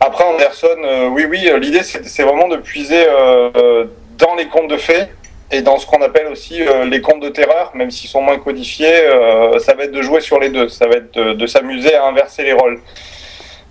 Après, 0.00 0.24
Anderson, 0.24 0.68
euh, 0.84 1.08
oui, 1.08 1.24
oui, 1.28 1.48
euh, 1.48 1.58
l'idée, 1.58 1.82
c'est 1.82 2.22
vraiment 2.22 2.48
de 2.48 2.56
puiser 2.58 3.04
euh, 3.08 3.84
dans 4.18 4.34
les 4.34 4.46
contes 4.48 4.68
de 4.68 4.76
fées 4.76 5.06
et 5.50 5.62
dans 5.62 5.78
ce 5.78 5.86
qu'on 5.86 6.02
appelle 6.02 6.26
aussi 6.28 6.62
euh, 6.66 6.84
les 6.84 7.00
contes 7.00 7.20
de 7.20 7.28
terreur, 7.28 7.70
même 7.74 7.90
s'ils 7.90 8.10
sont 8.10 8.20
moins 8.20 8.38
codifiés, 8.38 8.94
euh, 9.06 9.58
ça 9.58 9.74
va 9.74 9.84
être 9.84 9.92
de 9.92 10.02
jouer 10.02 10.20
sur 10.20 10.38
les 10.40 10.48
deux, 10.50 10.68
ça 10.68 10.86
va 10.86 10.96
être 10.96 11.12
de, 11.14 11.32
de 11.34 11.46
s'amuser 11.46 11.94
à 11.94 12.04
inverser 12.06 12.42
les 12.42 12.52
rôles. 12.52 12.80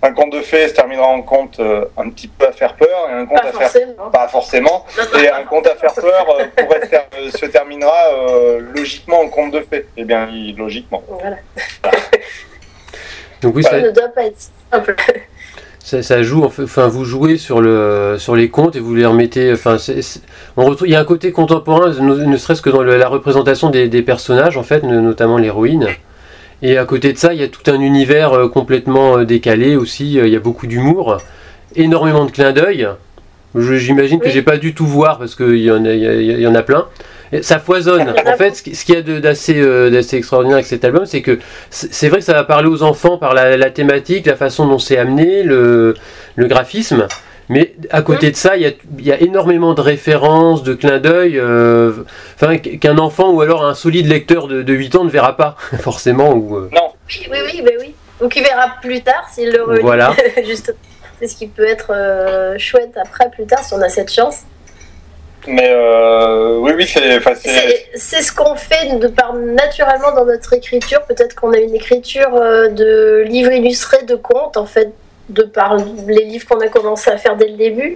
Un 0.02 0.12
conte 0.12 0.32
de 0.32 0.40
fées 0.42 0.68
se 0.68 0.74
terminera 0.74 1.06
en 1.06 1.22
conte 1.22 1.60
euh, 1.60 1.84
un 1.96 2.10
petit 2.10 2.28
peu 2.28 2.46
à 2.46 2.52
faire 2.52 2.74
peur, 2.74 3.08
et 3.10 3.12
un 3.14 3.26
conte 3.26 3.40
Pas 3.40 3.48
à 3.48 3.52
faire 3.52 3.60
forcément. 3.62 4.10
pas 4.10 4.28
forcément, 4.28 4.86
et 5.22 5.28
un 5.30 5.42
conte 5.44 5.66
à 5.66 5.74
faire 5.76 5.94
peur 5.94 6.26
euh, 6.38 6.44
pourrait 6.56 6.80
se, 6.82 6.86
ter- 6.86 7.08
se 7.38 7.46
terminera 7.46 8.08
euh, 8.12 8.60
logiquement 8.74 9.20
en 9.20 9.28
conte 9.28 9.52
de 9.52 9.60
fées. 9.60 9.86
Eh 9.96 10.04
bien, 10.04 10.28
logiquement. 10.56 11.02
Voilà. 11.08 11.36
Donc 13.40 13.56
oui, 13.56 13.62
Ça 13.62 13.70
ça, 13.70 13.80
ne 13.80 13.90
doit 13.90 14.08
pas 14.08 14.24
être 14.26 14.36
simple. 14.72 14.94
Ça, 15.86 16.02
ça 16.02 16.22
joue, 16.22 16.44
enfin 16.44 16.86
vous 16.88 17.04
jouez 17.04 17.36
sur, 17.36 17.60
le, 17.60 18.14
sur 18.18 18.34
les 18.34 18.48
contes 18.48 18.74
et 18.74 18.80
vous 18.80 18.94
les 18.94 19.04
remettez, 19.04 19.52
enfin 19.52 19.76
on 20.56 20.64
retrouve, 20.64 20.88
il 20.88 20.92
y 20.92 20.94
a 20.96 21.00
un 21.00 21.04
côté 21.04 21.30
contemporain, 21.30 21.90
ne, 22.00 22.14
ne 22.24 22.36
serait-ce 22.38 22.62
que 22.62 22.70
dans 22.70 22.82
le- 22.82 22.96
la 22.96 23.06
représentation 23.06 23.68
des, 23.68 23.88
des 23.88 24.00
personnages 24.00 24.56
en 24.56 24.62
fait, 24.62 24.82
no- 24.82 25.02
notamment 25.02 25.36
l'héroïne. 25.36 25.88
Et 26.62 26.78
à 26.78 26.86
côté 26.86 27.12
de 27.12 27.18
ça, 27.18 27.34
il 27.34 27.40
y 27.40 27.42
a 27.42 27.48
tout 27.48 27.70
un 27.70 27.78
univers 27.80 28.32
euh, 28.32 28.48
complètement 28.48 29.18
euh, 29.18 29.24
décalé 29.26 29.76
aussi, 29.76 30.18
euh, 30.18 30.26
il 30.26 30.32
y 30.32 30.36
a 30.36 30.40
beaucoup 30.40 30.66
d'humour, 30.66 31.18
énormément 31.76 32.24
de 32.24 32.30
clins 32.30 32.52
d'œil. 32.52 32.88
J'imagine 33.54 34.20
que 34.20 34.24
Oui. 34.26 34.30
j'ai 34.32 34.42
pas 34.42 34.56
du 34.56 34.72
tout 34.72 34.86
voir 34.86 35.18
parce 35.18 35.34
qu'il 35.34 35.58
y, 35.58 35.70
en 35.70 35.84
a- 35.84 35.92
il 35.92 36.40
y 36.40 36.46
en 36.46 36.54
a 36.54 36.62
plein. 36.62 36.86
Ça 37.42 37.58
foisonne. 37.58 38.14
En 38.26 38.36
fait, 38.36 38.54
ce 38.56 38.62
qui- 38.62 38.74
ce 38.74 38.84
qu'il 38.84 38.94
y 38.94 38.98
a 38.98 39.02
d'assez 39.20 39.58
euh, 39.60 39.90
d'assez 39.90 40.16
extraordinaire 40.16 40.56
avec 40.56 40.66
cet 40.66 40.84
album, 40.84 41.06
c'est 41.06 41.22
que 41.22 41.38
c'est 41.70 42.08
vrai 42.08 42.18
que 42.18 42.24
ça 42.24 42.32
va 42.34 42.44
parler 42.44 42.68
aux 42.68 42.82
enfants 42.82 43.18
par 43.18 43.34
la, 43.34 43.56
la 43.56 43.70
thématique, 43.70 44.26
la 44.26 44.36
façon 44.36 44.66
dont 44.66 44.78
c'est 44.78 44.98
amené, 44.98 45.42
le, 45.42 45.94
le 46.36 46.46
graphisme. 46.46 47.06
Mais 47.50 47.74
à 47.90 48.00
côté 48.02 48.30
de 48.30 48.36
ça, 48.36 48.56
il 48.56 48.62
y 48.62 48.66
a, 48.66 48.70
il 48.98 49.04
y 49.06 49.12
a 49.12 49.20
énormément 49.20 49.74
de 49.74 49.80
références, 49.82 50.62
de 50.62 50.72
clins 50.74 50.98
d'œil, 50.98 51.38
euh, 51.38 51.92
enfin, 52.36 52.56
qu'un 52.56 52.96
enfant 52.96 53.30
ou 53.32 53.42
alors 53.42 53.66
un 53.66 53.74
solide 53.74 54.06
lecteur 54.06 54.48
de, 54.48 54.62
de 54.62 54.72
8 54.72 54.94
ans 54.96 55.04
ne 55.04 55.10
verra 55.10 55.36
pas, 55.36 55.56
forcément. 55.80 56.32
Ou, 56.32 56.56
euh, 56.56 56.70
Oui, 56.72 57.26
oui, 57.30 57.38
oui, 57.52 57.62
ben 57.62 57.74
oui. 57.80 57.94
Ou 58.22 58.28
qui 58.28 58.40
verra 58.42 58.68
plus 58.80 59.02
tard 59.02 59.28
s'il 59.30 59.50
le 59.50 59.62
relit. 59.62 59.82
Voilà. 59.82 60.14
Justement. 60.46 60.78
C'est 61.20 61.28
ce 61.28 61.36
qui 61.36 61.46
peut 61.46 61.66
être 61.66 61.90
euh, 61.94 62.54
chouette 62.58 62.96
après, 63.00 63.30
plus 63.30 63.44
tard, 63.44 63.62
si 63.62 63.74
on 63.74 63.80
a 63.82 63.88
cette 63.90 64.12
chance. 64.12 64.44
Mais 65.46 65.68
euh, 65.70 66.56
oui, 66.58 66.72
oui, 66.76 66.86
c'est. 66.86 67.20
c'est- 67.94 68.22
ce 68.22 68.32
qu'on 68.32 68.54
fait 68.56 68.98
de 68.98 69.08
par 69.08 69.34
naturellement 69.34 70.12
dans 70.12 70.24
notre 70.24 70.52
écriture. 70.54 71.02
Peut-être 71.02 71.34
qu'on 71.34 71.52
a 71.52 71.58
une 71.58 71.74
écriture 71.74 72.34
euh, 72.34 72.68
de 72.68 73.22
livres 73.26 73.52
illustrés, 73.52 74.02
de 74.04 74.14
contes, 74.16 74.56
en 74.56 74.66
fait, 74.66 74.90
de 75.28 75.42
par 75.42 75.76
les 76.06 76.24
livres 76.24 76.46
qu'on 76.48 76.60
a 76.60 76.68
commencé 76.68 77.10
à 77.10 77.16
faire 77.18 77.36
dès 77.36 77.48
le 77.48 77.56
début. 77.56 77.94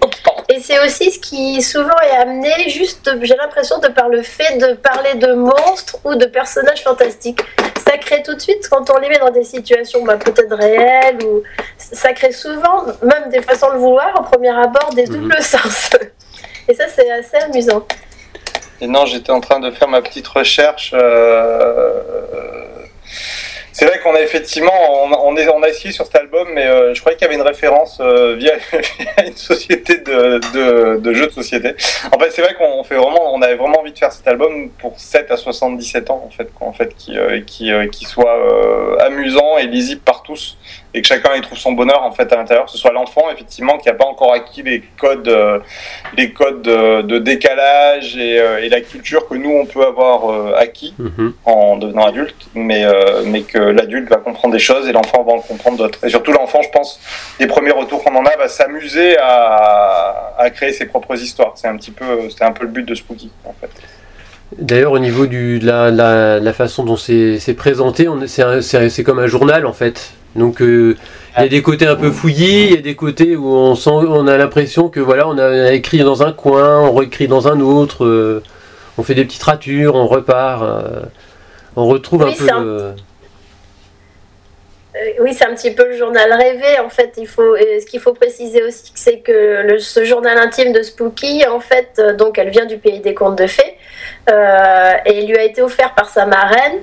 Et 0.50 0.60
c'est 0.60 0.78
aussi 0.84 1.10
ce 1.10 1.18
qui 1.18 1.60
souvent 1.62 1.98
est 2.10 2.16
amené, 2.16 2.50
juste, 2.68 3.10
j'ai 3.22 3.36
l'impression, 3.36 3.78
de 3.78 3.88
par 3.88 4.08
le 4.08 4.22
fait 4.22 4.56
de 4.58 4.72
parler 4.74 5.14
de 5.14 5.32
monstres 5.34 5.96
ou 6.04 6.14
de 6.14 6.24
personnages 6.26 6.82
fantastiques. 6.82 7.40
Ça 7.86 7.96
crée 7.98 8.22
tout 8.22 8.34
de 8.34 8.40
suite, 8.40 8.68
quand 8.70 8.90
on 8.90 8.98
les 8.98 9.08
met 9.08 9.18
dans 9.18 9.30
des 9.30 9.44
situations 9.44 10.04
bah, 10.04 10.16
peut-être 10.16 10.54
réelles, 10.56 11.18
ou 11.24 11.42
ça 11.78 12.12
crée 12.12 12.32
souvent, 12.32 12.84
même 13.02 13.30
des 13.30 13.40
sans 13.56 13.70
le 13.72 13.78
vouloir, 13.78 14.14
au 14.18 14.22
premier 14.22 14.48
abord, 14.50 14.90
des 14.94 15.04
Mhm. 15.06 15.12
doubles 15.20 15.36
sens. 15.42 15.90
Et 16.68 16.74
ça, 16.74 16.84
c'est 16.88 17.10
assez 17.10 17.36
amusant. 17.38 17.86
Et 18.80 18.86
non, 18.86 19.06
j'étais 19.06 19.32
en 19.32 19.40
train 19.40 19.58
de 19.58 19.70
faire 19.70 19.88
ma 19.88 20.02
petite 20.02 20.28
recherche. 20.28 20.92
euh, 20.94 21.92
C'est 23.78 23.86
vrai 23.86 24.00
qu'on 24.00 24.12
a 24.12 24.20
effectivement, 24.20 24.72
on, 25.04 25.12
on 25.12 25.36
est, 25.36 25.48
on 25.48 25.62
a 25.62 25.68
essayé 25.68 25.92
sur 25.92 26.04
cet 26.04 26.16
album, 26.16 26.48
mais 26.52 26.66
euh, 26.66 26.94
je 26.94 27.00
croyais 27.00 27.16
qu'il 27.16 27.26
y 27.26 27.28
avait 27.28 27.40
une 27.40 27.46
référence 27.46 27.98
euh, 28.00 28.34
via, 28.34 28.54
via 28.72 29.24
une 29.24 29.36
société 29.36 29.98
de, 29.98 30.40
de, 30.52 30.96
de 30.98 31.12
jeux 31.12 31.28
de 31.28 31.32
société. 31.32 31.76
En 32.12 32.18
fait, 32.18 32.32
c'est 32.32 32.42
vrai 32.42 32.54
qu'on 32.54 32.82
fait 32.82 32.96
vraiment, 32.96 33.32
on 33.32 33.40
avait 33.40 33.54
vraiment 33.54 33.78
envie 33.78 33.92
de 33.92 33.98
faire 33.98 34.10
cet 34.10 34.26
album 34.26 34.70
pour 34.80 34.98
7 34.98 35.30
à 35.30 35.36
77 35.36 36.10
ans, 36.10 36.24
en 36.26 36.30
fait, 36.30 36.48
en 36.58 36.72
fait, 36.72 36.92
qui, 36.96 37.16
euh, 37.16 37.40
qui, 37.46 37.70
qui 37.92 38.04
soit 38.04 38.36
amusant 39.00 39.58
et 39.58 39.68
lisible 39.68 40.00
par 40.00 40.24
tous, 40.24 40.58
et 40.92 41.00
que 41.00 41.06
chacun 41.06 41.36
y 41.36 41.40
trouve 41.40 41.58
son 41.58 41.70
bonheur 41.70 42.02
en 42.02 42.10
fait 42.10 42.32
à 42.32 42.36
l'intérieur. 42.36 42.64
Que 42.64 42.72
ce 42.72 42.78
soit 42.78 42.92
l'enfant, 42.92 43.30
effectivement, 43.32 43.78
qui 43.78 43.86
n'a 43.86 43.94
pas 43.94 44.06
encore 44.06 44.32
acquis 44.32 44.62
les 44.62 44.82
codes, 44.98 45.32
les 46.16 46.32
codes 46.32 46.62
de, 46.62 47.18
décalage 47.18 48.16
et, 48.16 48.36
et 48.62 48.68
la 48.68 48.80
culture 48.80 49.28
que 49.28 49.34
nous 49.34 49.50
on 49.50 49.66
peut 49.66 49.84
avoir 49.86 50.56
acquis 50.56 50.94
mhm. 50.98 51.34
en 51.44 51.76
devenant 51.76 52.06
adulte, 52.06 52.48
mais, 52.54 52.84
mais 53.26 53.42
que 53.42 53.67
l'adulte 53.70 54.08
va 54.08 54.16
comprendre 54.16 54.52
des 54.54 54.58
choses 54.60 54.88
et 54.88 54.92
l'enfant 54.92 55.22
va 55.24 55.32
en 55.32 55.40
comprendre 55.40 55.78
d'autres. 55.78 55.98
Et 56.04 56.08
surtout 56.10 56.32
l'enfant, 56.32 56.60
je 56.62 56.68
pense, 56.70 57.00
des 57.38 57.46
premiers 57.46 57.70
retours 57.72 58.02
qu'on 58.04 58.14
en 58.16 58.24
a, 58.24 58.36
va 58.36 58.48
s'amuser 58.48 59.16
à, 59.18 60.34
à 60.38 60.50
créer 60.50 60.72
ses 60.72 60.86
propres 60.86 61.14
histoires. 61.20 61.52
C'est 61.56 61.68
un 61.68 61.76
petit 61.76 61.90
peu, 61.90 62.04
c'était 62.30 62.44
un 62.44 62.52
peu 62.52 62.64
le 62.64 62.70
but 62.70 62.84
de 62.86 62.94
Spooky. 62.94 63.30
en 63.44 63.54
fait. 63.60 63.70
D'ailleurs, 64.58 64.92
au 64.92 64.98
niveau 64.98 65.26
du, 65.26 65.58
de, 65.58 65.66
la, 65.66 65.90
la, 65.90 66.40
la 66.40 66.52
façon 66.54 66.82
dont 66.82 66.96
c'est 66.96 67.38
c'est 67.38 67.52
présenté, 67.54 68.08
c'est 68.26 68.42
un- 68.42 68.62
c'est 68.62 68.88
c'est 68.88 69.04
comme 69.04 69.18
un 69.18 69.26
journal 69.26 69.66
en 69.66 69.74
fait. 69.74 70.12
Donc 70.36 70.62
euh, 70.62 70.96
il 71.36 71.42
y 71.42 71.46
a 71.46 71.48
des 71.48 71.60
côtés 71.62 71.86
un 71.86 71.96
peu 71.96 72.10
fouillis, 72.10 72.64
il 72.68 72.74
y 72.74 72.78
a 72.78 72.80
des 72.80 72.94
côtés 72.96 73.36
où 73.36 73.46
on 73.48 73.74
sent, 73.74 73.90
on 73.90 74.26
a 74.26 74.36
l'impression 74.38 74.88
que 74.88 75.00
voilà, 75.00 75.28
on 75.28 75.36
a 75.38 75.72
écrit 75.72 75.98
dans 75.98 76.22
un 76.22 76.32
coin, 76.32 76.80
on 76.80 76.94
réécrit 76.94 77.28
dans 77.28 77.46
un 77.48 77.60
autre, 77.60 78.04
euh, 78.06 78.42
on 78.96 79.02
fait 79.02 79.14
des 79.14 79.24
petites 79.26 79.42
ratures, 79.42 79.94
on 79.96 80.06
repart, 80.06 80.62
euh, 80.62 81.00
on 81.76 81.86
retrouve 81.86 82.24
Oui, 82.24 82.32
un 82.32 82.34
peu. 82.46 82.50
un- 82.52 82.64
Euh, 82.64 82.92
oui, 85.20 85.34
c'est 85.34 85.44
un 85.44 85.54
petit 85.54 85.70
peu 85.72 85.86
le 85.88 85.96
journal 85.96 86.32
rêvé. 86.32 86.78
En 86.80 86.88
fait, 86.88 87.12
il 87.16 87.26
faut. 87.26 87.56
et 87.56 87.80
ce 87.80 87.86
qu'il 87.86 88.00
faut 88.00 88.14
préciser 88.14 88.62
aussi, 88.62 88.92
c'est 88.94 89.18
que 89.20 89.78
ce 89.78 90.04
journal 90.04 90.38
intime 90.38 90.72
de 90.72 90.82
Spooky, 90.82 91.46
en 91.46 91.60
fait, 91.60 91.90
euh, 91.98 92.14
donc 92.14 92.38
elle 92.38 92.50
vient 92.50 92.66
du 92.66 92.78
pays 92.78 93.00
des 93.00 93.14
contes 93.14 93.36
de 93.36 93.46
fées, 93.46 93.76
euh, 94.30 94.92
et 95.06 95.20
il 95.20 95.28
lui 95.28 95.38
a 95.38 95.42
été 95.44 95.62
offert 95.62 95.94
par 95.94 96.08
sa 96.08 96.26
marraine. 96.26 96.80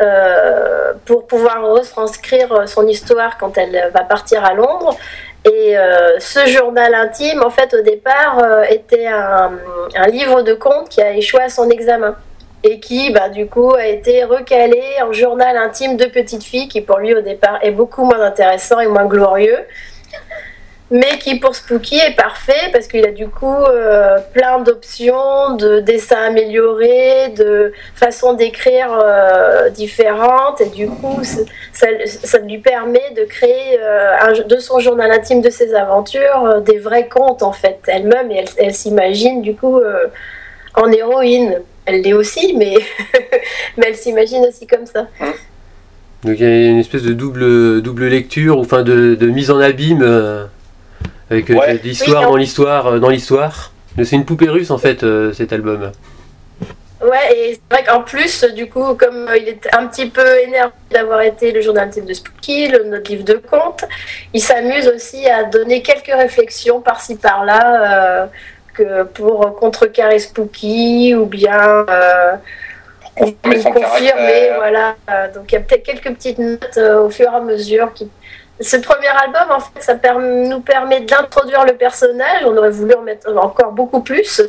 euh, 0.00 0.94
pour 1.04 1.26
pouvoir 1.26 1.62
retranscrire 1.62 2.66
son 2.66 2.86
histoire 2.86 3.36
quand 3.38 3.58
elle 3.58 3.90
va 3.92 4.02
partir 4.04 4.44
à 4.44 4.54
Londres. 4.54 4.96
Et 5.44 5.76
euh, 5.76 6.18
ce 6.18 6.46
journal 6.46 6.94
intime, 6.94 7.42
en 7.42 7.50
fait, 7.50 7.74
au 7.74 7.82
départ, 7.82 8.38
euh, 8.42 8.62
était 8.62 9.06
un, 9.06 9.52
un 9.94 10.06
livre 10.06 10.42
de 10.42 10.54
contes 10.54 10.88
qui 10.88 11.02
a 11.02 11.12
échoué 11.14 11.42
à 11.42 11.48
son 11.48 11.68
examen 11.70 12.14
et 12.62 12.80
qui, 12.80 13.10
bah, 13.10 13.28
du 13.28 13.46
coup, 13.46 13.72
a 13.74 13.86
été 13.86 14.24
recalé 14.24 14.82
en 15.02 15.12
journal 15.12 15.56
intime 15.56 15.96
de 15.96 16.04
petite 16.06 16.42
fille, 16.42 16.68
qui 16.68 16.80
pour 16.80 16.98
lui, 16.98 17.14
au 17.14 17.20
départ, 17.20 17.58
est 17.62 17.70
beaucoup 17.70 18.04
moins 18.04 18.20
intéressant 18.20 18.80
et 18.80 18.86
moins 18.86 19.06
glorieux, 19.06 19.58
mais 20.90 21.18
qui 21.20 21.38
pour 21.38 21.54
Spooky 21.54 21.98
est 21.98 22.16
parfait 22.16 22.68
parce 22.72 22.88
qu'il 22.88 23.06
a 23.06 23.12
du 23.12 23.28
coup 23.28 23.46
euh, 23.46 24.18
plein 24.32 24.58
d'options, 24.58 25.54
de 25.54 25.78
dessins 25.78 26.26
améliorés, 26.26 27.28
de 27.28 27.72
façons 27.94 28.34
d'écrire 28.34 28.88
euh, 28.92 29.70
différentes, 29.70 30.60
et 30.60 30.68
du 30.68 30.88
coup, 30.88 31.22
ça, 31.72 32.38
lui 32.38 32.58
permet 32.58 33.12
de 33.16 33.24
créer 33.24 33.78
euh, 33.80 34.42
de 34.42 34.56
son 34.58 34.80
journal 34.80 35.12
intime 35.12 35.40
de 35.40 35.50
ses 35.50 35.74
aventures 35.74 36.60
des 36.60 36.78
vrais 36.78 37.08
contes 37.08 37.44
en 37.44 37.52
fait 37.52 37.78
elle-même, 37.86 38.32
et 38.32 38.38
elle, 38.38 38.48
elle 38.58 38.74
s'imagine 38.74 39.42
du 39.42 39.54
coup 39.54 39.80
en 40.74 40.90
héroïne. 40.90 41.60
Elle 41.86 42.02
l'est 42.02 42.12
aussi, 42.12 42.54
mais, 42.56 42.74
mais 43.76 43.86
elle 43.88 43.96
s'imagine 43.96 44.44
aussi 44.46 44.66
comme 44.66 44.86
ça. 44.86 45.08
Donc 46.22 46.36
il 46.38 46.40
y 46.40 46.44
a 46.44 46.66
une 46.68 46.78
espèce 46.78 47.02
de 47.02 47.12
double, 47.14 47.80
double 47.82 48.06
lecture, 48.06 48.58
ou 48.58 48.60
enfin 48.60 48.82
de, 48.82 49.14
de 49.14 49.26
mise 49.28 49.50
en 49.50 49.58
abîme, 49.58 50.02
euh, 50.02 50.44
avec 51.30 51.50
euh, 51.50 51.54
Ouais. 51.54 51.78
de 51.78 51.82
l'histoire 51.82 52.20
Oui, 52.22 52.26
on- 52.26 52.30
dans 52.32 52.36
l'histoire, 52.36 52.86
euh, 52.86 52.98
dans 52.98 53.08
l'histoire. 53.08 53.72
C'est 53.96 54.16
une 54.16 54.24
poupée 54.24 54.48
russe 54.48 54.70
en 54.70 54.78
fait 54.78 55.02
euh, 55.02 55.32
cet 55.32 55.52
album. 55.52 55.90
Ouais, 57.02 57.34
et 57.34 57.54
c'est 57.54 57.74
vrai 57.74 57.82
qu'en 57.84 58.02
plus, 58.02 58.44
du 58.54 58.68
coup, 58.68 58.94
comme 58.94 59.26
euh, 59.28 59.36
il 59.38 59.48
est 59.48 59.66
un 59.74 59.86
petit 59.86 60.10
peu 60.10 60.38
énervé 60.46 60.70
d'avoir 60.90 61.22
été 61.22 61.50
le 61.50 61.62
journal 61.62 61.88
intime 61.88 62.04
de 62.04 62.12
Spooky, 62.12 62.68
le, 62.68 62.84
notre 62.84 63.10
livre 63.10 63.24
de 63.24 63.34
contes, 63.50 63.84
il 64.34 64.42
s'amuse 64.42 64.86
aussi 64.86 65.26
à 65.26 65.44
donner 65.44 65.80
quelques 65.80 66.14
réflexions 66.14 66.82
par-ci 66.82 67.16
par-là 67.16 68.22
euh, 68.24 68.26
pour 69.14 69.56
contrecarrer 69.56 70.18
Spooky 70.18 71.14
ou 71.14 71.26
bien 71.26 71.86
euh, 71.88 72.36
Confirmer 73.16 74.50
voilà. 74.56 74.94
Donc 75.34 75.50
il 75.50 75.54
y 75.54 75.58
a 75.58 75.60
peut-être 75.60 75.82
quelques 75.82 76.14
petites 76.14 76.38
notes 76.38 76.78
euh, 76.78 77.02
au 77.02 77.10
fur 77.10 77.30
et 77.30 77.36
à 77.36 77.40
mesure 77.40 77.92
qui. 77.92 78.10
Ce 78.62 78.76
premier 78.76 79.08
album, 79.08 79.56
en 79.56 79.60
fait, 79.60 79.80
ça 79.80 79.94
nous 79.94 80.60
permet 80.60 81.00
d'introduire 81.00 81.64
le 81.64 81.72
personnage. 81.72 82.42
On 82.44 82.54
aurait 82.58 82.70
voulu 82.70 82.92
en 82.94 83.00
mettre 83.00 83.34
encore 83.34 83.72
beaucoup 83.72 84.02
plus. 84.02 84.42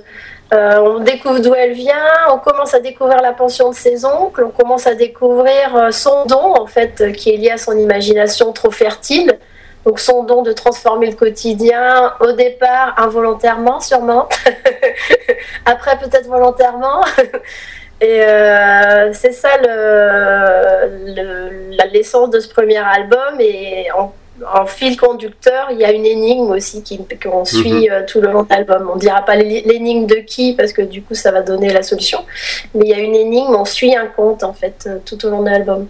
Euh, 0.54 0.80
on 0.80 1.00
découvre 1.00 1.40
d'où 1.40 1.54
elle 1.54 1.72
vient, 1.72 1.96
on 2.30 2.38
commence 2.38 2.74
à 2.74 2.82
découvrir 2.82 3.22
la 3.22 3.32
pension 3.32 3.70
de 3.70 3.76
ses 3.76 4.04
oncles, 4.04 4.44
on 4.44 4.50
commence 4.50 4.86
à 4.86 4.96
découvrir 4.96 5.94
son 5.94 6.26
don, 6.26 6.56
en 6.60 6.66
fait, 6.66 7.14
qui 7.14 7.34
est 7.34 7.38
lié 7.38 7.52
à 7.52 7.58
son 7.58 7.78
imagination 7.78 8.52
trop 8.52 8.70
fertile. 8.70 9.40
Donc 9.86 10.00
son 10.00 10.24
don 10.24 10.42
de 10.44 10.52
transformer 10.52 11.08
le 11.10 11.16
quotidien, 11.16 12.14
au 12.20 12.32
départ 12.34 12.94
involontairement 12.98 13.80
sûrement, 13.80 14.28
après 15.66 15.98
peut-être 15.98 16.28
volontairement. 16.28 17.02
Et 18.04 18.24
euh, 18.24 19.12
c'est 19.14 19.32
ça 19.32 19.50
le, 19.62 21.14
le- 21.16 21.76
la 21.78 21.86
l'essence 21.86 22.32
de 22.32 22.40
ce 22.40 22.48
premier 22.50 22.78
album. 22.80 23.40
Et 23.40 23.88
en, 23.96 24.12
en 24.56 24.66
fil 24.66 24.98
conducteur, 24.98 25.68
il 25.70 25.78
y 25.78 25.86
a 25.86 25.92
une 25.92 26.08
énigme 26.08 26.50
aussi 26.50 26.82
qui- 26.82 27.00
qu'on 27.24 27.46
suit 27.46 27.92
euh, 27.92 28.02
tout 28.08 28.20
le 28.20 28.32
long 28.32 28.42
de 28.42 28.50
l'album. 28.50 28.90
On 28.92 28.96
ne 28.96 29.00
dira 29.00 29.22
pas 29.22 29.36
l'é- 29.36 29.62
l'énigme 29.68 30.08
de 30.08 30.16
qui, 30.16 30.54
parce 30.56 30.74
que 30.74 30.82
du 30.82 31.04
coup, 31.04 31.14
ça 31.14 31.32
va 31.32 31.42
donner 31.44 31.72
la 31.72 31.84
solution. 31.84 32.26
Mais 32.74 32.86
il 32.86 32.90
y 32.90 32.94
a 32.96 33.00
une 33.00 33.14
énigme, 33.16 33.56
on 33.56 33.66
suit 33.66 33.96
un 33.96 34.08
conte, 34.08 34.44
en 34.44 34.54
fait, 34.54 34.86
euh, 34.88 34.98
tout 35.06 35.24
au 35.26 35.30
long 35.30 35.44
de 35.44 35.50
l'album. 35.52 35.88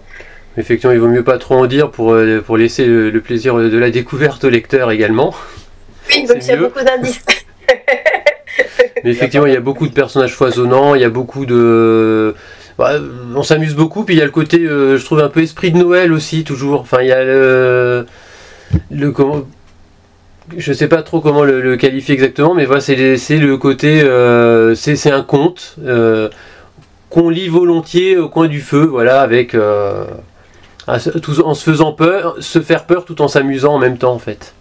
Effectivement, 0.58 0.92
il 0.92 1.00
vaut 1.00 1.08
mieux 1.08 1.24
pas 1.24 1.38
trop 1.38 1.54
en 1.54 1.66
dire 1.66 1.90
pour, 1.90 2.12
euh, 2.12 2.42
pour 2.44 2.56
laisser 2.56 2.84
le, 2.84 3.10
le 3.10 3.20
plaisir 3.20 3.56
de 3.56 3.78
la 3.78 3.90
découverte 3.90 4.44
au 4.44 4.50
lecteur 4.50 4.90
également. 4.90 5.34
Oui, 6.10 6.26
donc 6.26 6.38
il 6.42 6.48
y 6.48 6.50
a 6.50 6.56
beaucoup 6.56 6.82
d'indices. 6.84 7.24
Mais 9.04 9.10
effectivement, 9.10 9.46
il 9.46 9.54
y 9.54 9.56
a 9.56 9.60
beaucoup 9.60 9.86
de 9.88 9.92
personnages 9.92 10.34
foisonnants, 10.34 10.94
il 10.94 11.00
y 11.00 11.04
a 11.04 11.08
beaucoup 11.10 11.46
de. 11.46 12.34
bah, 12.78 12.92
on 13.34 13.42
s'amuse 13.42 13.74
beaucoup, 13.74 14.04
puis 14.04 14.14
il 14.14 14.18
y 14.18 14.22
a 14.22 14.26
le 14.26 14.30
côté, 14.30 14.58
euh, 14.58 14.98
je 14.98 15.04
trouve, 15.04 15.20
un 15.20 15.28
peu 15.28 15.40
esprit 15.40 15.72
de 15.72 15.78
Noël 15.78 16.12
aussi, 16.12 16.44
toujours. 16.44 16.80
Enfin, 16.82 16.98
il 17.00 17.08
y 17.08 17.12
a 17.12 17.24
le. 17.24 18.06
le 18.90 19.10
comment... 19.10 19.42
Je 20.56 20.72
sais 20.72 20.88
pas 20.88 21.02
trop 21.02 21.20
comment 21.20 21.44
le, 21.44 21.60
le 21.62 21.76
qualifier 21.76 22.14
exactement, 22.14 22.52
mais 22.54 22.66
voilà, 22.66 22.80
c'est 22.82 22.94
le 22.96 23.56
côté. 23.56 24.02
euh, 24.02 24.74
c'est 24.74 24.96
c'est 24.96 25.10
un 25.10 25.22
conte 25.22 25.76
euh, 25.84 26.28
qu'on 27.10 27.30
lit 27.30 27.48
volontiers 27.48 28.18
au 28.18 28.28
coin 28.28 28.48
du 28.48 28.60
feu, 28.60 28.84
voilà, 28.84 29.22
avec. 29.22 29.56
En 30.86 31.54
se 31.54 31.62
faisant 31.62 31.92
peur, 31.92 32.36
se 32.40 32.60
faire 32.60 32.86
peur 32.86 33.04
tout 33.04 33.22
en 33.22 33.28
s'amusant 33.28 33.74
en 33.74 33.78
même 33.78 33.98
temps, 33.98 34.12
en 34.12 34.18
fait. 34.18 34.54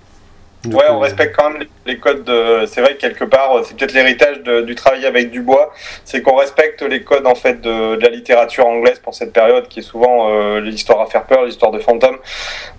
Donc, 0.66 0.80
Ouais, 0.80 0.86
on 0.92 0.96
euh, 0.98 1.00
respecte 1.00 1.36
quand 1.36 1.50
même 1.50 1.64
les- 1.86 1.98
codes. 1.98 2.24
de- 2.24 2.66
C'est 2.68 2.82
vrai 2.82 2.94
que 2.96 3.02
quelque 3.02 3.24
part, 3.24 3.58
euh, 3.58 3.62
c'est 3.66 3.76
peut-être 3.76 3.94
l'héritage 3.94 4.42
de- 4.44 4.62
du 4.62 4.76
travail 4.76 5.06
avec 5.06 5.32
Dubois, 5.32 5.72
c'est 6.06 6.22
qu'on 6.22 6.36
respecte 6.36 6.82
les 6.84 7.02
codes 7.04 7.26
en 7.26 7.34
fait 7.36 7.60
de, 7.62 7.96
de 7.96 8.02
la 8.04 8.10
littérature 8.10 8.66
anglaise 8.68 9.00
pour 9.00 9.14
cette 9.16 9.34
période, 9.34 9.68
qui 9.68 9.80
est 9.80 9.84
souvent 9.84 10.30
euh, 10.30 10.60
l'histoire 10.62 11.02
à 11.02 11.08
faire 11.08 11.24
peur, 11.24 11.46
l'histoire 11.46 11.72
de 11.72 11.80
fantômes. 11.80 12.18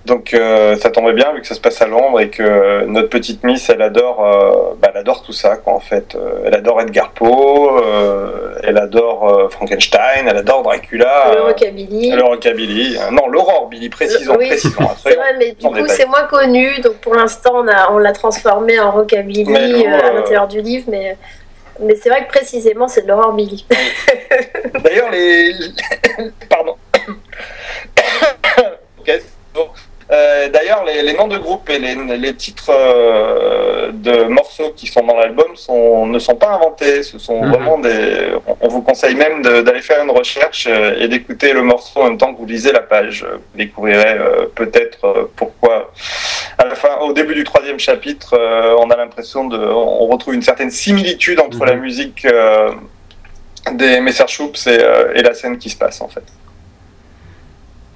Donc 0.06 0.32
euh, 0.34 0.76
ça 0.76 0.90
tombait 0.90 1.12
bien 1.12 1.32
vu 1.32 1.40
que 1.40 1.46
ça 1.46 1.54
se 1.54 1.60
passe 1.60 1.80
à 1.82 1.86
Londres 1.86 2.20
et 2.20 2.30
que 2.30 2.84
notre 2.86 3.08
petite 3.08 3.42
Miss, 3.44 3.68
elle 3.68 3.82
adore, 3.82 4.24
euh, 4.24 4.74
bah, 4.80 4.90
elle 4.92 5.00
adore 5.00 5.22
tout 5.22 5.32
ça, 5.32 5.56
quoi. 5.56 5.72
En 5.74 5.80
fait, 5.80 6.16
elle 6.44 6.54
adore 6.54 6.80
Edgar 6.80 7.10
Poe, 7.10 7.80
euh, 7.82 8.54
elle 8.62 8.78
adore 8.78 9.28
euh, 9.28 9.48
Frankenstein, 9.48 10.26
elle 10.28 10.36
adore 10.36 10.62
Dracula, 10.62 11.32
le 11.32 11.38
euh, 11.38 11.42
rockabilly. 11.44 12.10
le 12.12 12.22
rockabilly. 12.22 12.98
Non, 13.10 13.26
l'aurore 13.28 13.68
Billy, 13.68 13.88
précisons, 13.88 14.36
Oui. 14.38 14.46
précisons. 14.48 14.88
C'est 15.02 15.14
vrai, 15.16 15.34
mais 15.38 15.52
du 15.52 15.66
coup, 15.66 15.86
c'est 15.88 16.06
moins 16.06 16.24
connu. 16.24 16.80
Donc, 16.80 16.94
pour 16.94 17.14
l'instant, 17.14 17.52
on, 17.56 17.68
a- 17.68 17.71
on 17.90 17.98
l'a 17.98 18.12
transformé 18.12 18.78
en 18.80 18.90
rockabilly 18.90 19.44
nous, 19.44 19.54
euh, 19.54 20.00
à 20.00 20.06
euh, 20.06 20.12
l'intérieur 20.14 20.48
du 20.48 20.60
livre. 20.60 20.84
Mais, 20.88 21.16
mais 21.80 21.96
c'est 21.96 22.08
vrai 22.08 22.24
que 22.24 22.28
précisément, 22.28 22.88
c'est 22.88 23.02
de 23.02 23.08
l'horror 23.08 23.32
Billy. 23.32 23.66
D'ailleurs, 24.82 25.10
les. 25.10 25.54
Pardon. 26.48 26.76
Euh, 30.10 30.48
D'ailleurs, 30.48 30.84
les, 30.84 31.02
les 31.02 31.14
noms 31.14 31.28
de 31.28 31.38
groupe 31.38 31.70
et 31.70 31.78
les, 31.78 31.94
les 31.94 32.34
titres 32.34 32.70
euh, 32.70 33.90
de 33.92 34.24
morceaux 34.24 34.72
qui 34.76 34.86
sont 34.86 35.02
dans 35.06 35.16
l'album 35.16 35.54
sont, 35.54 36.06
ne 36.06 36.18
sont 36.18 36.34
pas 36.34 36.50
inventés. 36.50 37.02
Ce 37.02 37.18
sont 37.18 37.40
Mhm. 37.42 37.52
vraiment 37.52 37.78
des. 37.78 38.32
On, 38.46 38.56
on 38.60 38.68
vous 38.68 38.82
conseille 38.82 39.14
même 39.14 39.42
d'aller 39.42 39.80
faire 39.80 40.02
une 40.02 40.10
recherche 40.10 40.66
euh, 40.68 40.96
et 41.00 41.08
d'écouter 41.08 41.52
le 41.52 41.62
morceau 41.62 42.00
en 42.00 42.04
même 42.04 42.18
temps 42.18 42.32
que 42.34 42.38
vous 42.38 42.46
lisez 42.46 42.72
la 42.72 42.80
page. 42.80 43.24
Vous 43.24 43.56
découvrirez 43.58 44.18
euh, 44.18 44.46
peut-être 44.54 45.30
pourquoi. 45.36 45.92
À 46.58 46.64
la 46.66 46.74
fin, 46.74 46.96
au 47.00 47.12
début 47.12 47.34
du 47.34 47.44
troisième 47.44 47.78
chapitre, 47.78 48.34
euh, 48.38 48.74
on 48.78 48.90
a 48.90 48.96
l'impression 48.96 49.44
de. 49.46 49.56
On 49.58 50.06
retrouve 50.08 50.34
une 50.34 50.42
certaine 50.42 50.70
similitude 50.70 51.40
entre 51.40 51.58
Mhm. 51.58 51.66
la 51.66 51.74
musique. 51.76 52.24
euh, 52.26 52.72
des 53.74 54.00
Messerschupps 54.00 54.66
et, 54.66 54.76
euh, 54.82 55.12
et 55.14 55.22
la 55.22 55.34
scène 55.34 55.56
qui 55.56 55.70
se 55.70 55.76
passe 55.76 56.00
en 56.00 56.08
fait. 56.08 56.24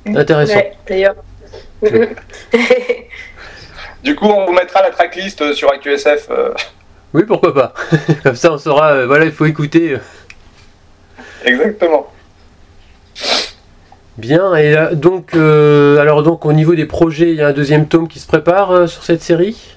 Intéressant. 0.06 0.54
Ouais, 0.54 0.72
d'ailleurs. 0.88 1.16
Du 4.02 4.14
coup, 4.14 4.26
on 4.26 4.46
vous 4.46 4.52
mettra 4.52 4.82
la 4.82 4.90
tracklist 4.90 5.40
euh, 5.42 5.52
sur 5.52 5.72
AQSF. 5.72 6.28
euh, 6.30 6.52
Oui, 7.12 7.24
pourquoi 7.24 7.52
pas. 7.52 7.74
Comme 8.22 8.36
ça, 8.36 8.52
on 8.52 8.58
saura. 8.58 8.92
euh, 8.92 9.06
voilà, 9.06 9.24
il 9.24 9.32
faut 9.32 9.46
écouter. 9.46 9.96
exactement. 11.44 12.06
Bien. 14.16 14.54
Et 14.56 14.76
donc, 14.94 15.34
euh, 15.34 15.98
alors 15.98 16.22
donc, 16.22 16.46
au 16.46 16.52
niveau 16.52 16.74
des 16.74 16.86
projets, 16.86 17.30
il 17.30 17.36
y 17.36 17.42
a 17.42 17.48
un 17.48 17.52
deuxième 17.52 17.86
tome 17.88 18.08
qui 18.08 18.18
se 18.18 18.26
prépare 18.26 18.70
euh, 18.70 18.86
sur 18.86 19.02
cette 19.02 19.22
série? 19.22 19.75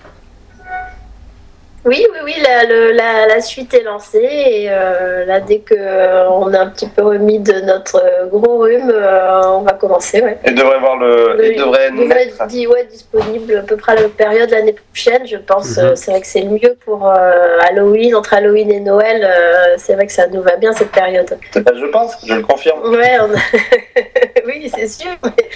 Oui, 1.89 2.05
oui, 2.13 2.19
oui, 2.24 2.34
la, 2.43 2.65
le- 2.65 2.91
la, 2.91 3.25
la 3.25 3.41
suite 3.41 3.74
est 3.74 3.81
lancée 3.81 4.19
et 4.22 4.67
euh, 4.69 5.25
là, 5.25 5.39
dès 5.39 5.58
que 5.60 5.74
euh, 5.75 6.29
on 6.29 6.53
a 6.53 6.60
un 6.60 6.67
petit 6.69 6.88
peu 6.88 7.01
remis 7.01 7.39
de 7.39 7.53
notre 7.62 8.00
gros 8.29 8.60
rhume, 8.60 8.91
euh, 8.93 9.41
on 9.48 9.62
va 9.62 9.74
commencer. 9.74 10.22
Ouais. 10.22 10.38
Et 10.46 10.51
devrait 10.51 10.77
voir 10.79 10.98
le. 10.98 11.39
Il 11.51 11.58
devrait 11.58 11.89
naître. 11.89 12.46
dit, 12.46 12.67
ouais, 12.67 12.86
disponible 12.86 13.58
à 13.58 13.62
peu 13.63 13.75
près 13.75 13.93
à 13.93 14.01
la 14.03 14.08
période 14.10 14.51
l'année 14.51 14.74
prochaine, 14.75 15.25
je 15.25 15.38
pense. 15.38 15.77
Mhm. 15.77 15.84
euh, 15.84 15.96
c'est 15.96 16.12
vrai 16.12 16.22
que 16.22 16.27
c'est 16.27 16.41
le 16.41 16.51
mieux 16.51 16.77
pour 16.86 17.10
euh, 17.10 17.58
Halloween, 17.67 18.13
entre 18.13 18.36
Halloween 18.36 18.69
et 18.72 18.79
Noël. 18.81 19.24
euh, 19.27 19.74
c'est 19.77 19.96
vrai 19.96 20.05
que 20.05 20.13
ça 20.13 20.27
nous 20.27 20.43
va 20.43 20.58
bien 20.58 20.72
cette 20.74 20.91
période. 20.91 21.39
Bah, 21.55 21.72
Je 21.75 21.86
pense, 21.88 22.17
je 22.24 22.36
le 22.36 22.43
confirme. 22.43 22.81
Ouais, 22.91 23.17
on 23.19 23.34
a- 23.34 24.41
oui, 24.46 24.72
c'est 24.75 24.88
sûr. 24.88 25.10
mais- 25.24 25.50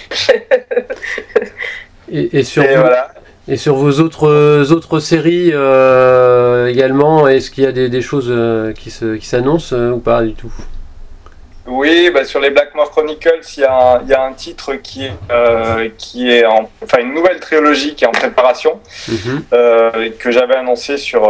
Et, 2.12 2.38
et 2.38 2.42
sur, 2.42 2.64
Et 2.64 2.74
vous- 2.74 2.80
voilà. 2.80 3.12
Et 3.48 3.56
sur 3.56 3.74
vos 3.76 4.00
autres, 4.00 4.28
euh, 4.28 4.64
autres 4.70 5.00
séries 5.00 5.50
euh, 5.52 6.66
également, 6.68 7.28
est-ce 7.28 7.50
qu'il 7.50 7.64
y 7.64 7.66
a 7.66 7.72
des, 7.72 7.88
des 7.88 8.00
choses 8.02 8.28
euh, 8.30 8.72
qui 8.72 8.90
se- 8.90 9.16
qui 9.16 9.26
s'annoncent 9.26 9.74
euh, 9.76 9.90
ou 9.92 9.98
pas 9.98 10.22
du 10.22 10.34
tout? 10.34 10.52
Oui, 11.66 12.10
bah, 12.12 12.24
sur 12.26 12.40
les 12.40 12.50
Blackmore 12.50 12.90
Chronicles, 12.90 13.40
il 13.56 13.60
y, 13.60 13.64
a 13.64 13.72
un- 13.96 14.00
il 14.02 14.08
y 14.08 14.12
a 14.12 14.22
un 14.22 14.32
titre 14.32 14.74
qui 14.74 15.06
est, 15.06 15.92
qui 15.96 16.30
est 16.30 16.44
en, 16.44 16.68
enfin 16.82 16.98
une 17.00 17.14
nouvelle 17.14 17.40
trilogie 17.40 17.94
qui 17.94 18.04
est 18.04 18.06
en 18.06 18.12
préparation, 18.12 18.80
euh, 19.54 20.10
que 20.18 20.30
j'avais 20.30 20.56
annoncé 20.56 20.98
sur, 20.98 21.22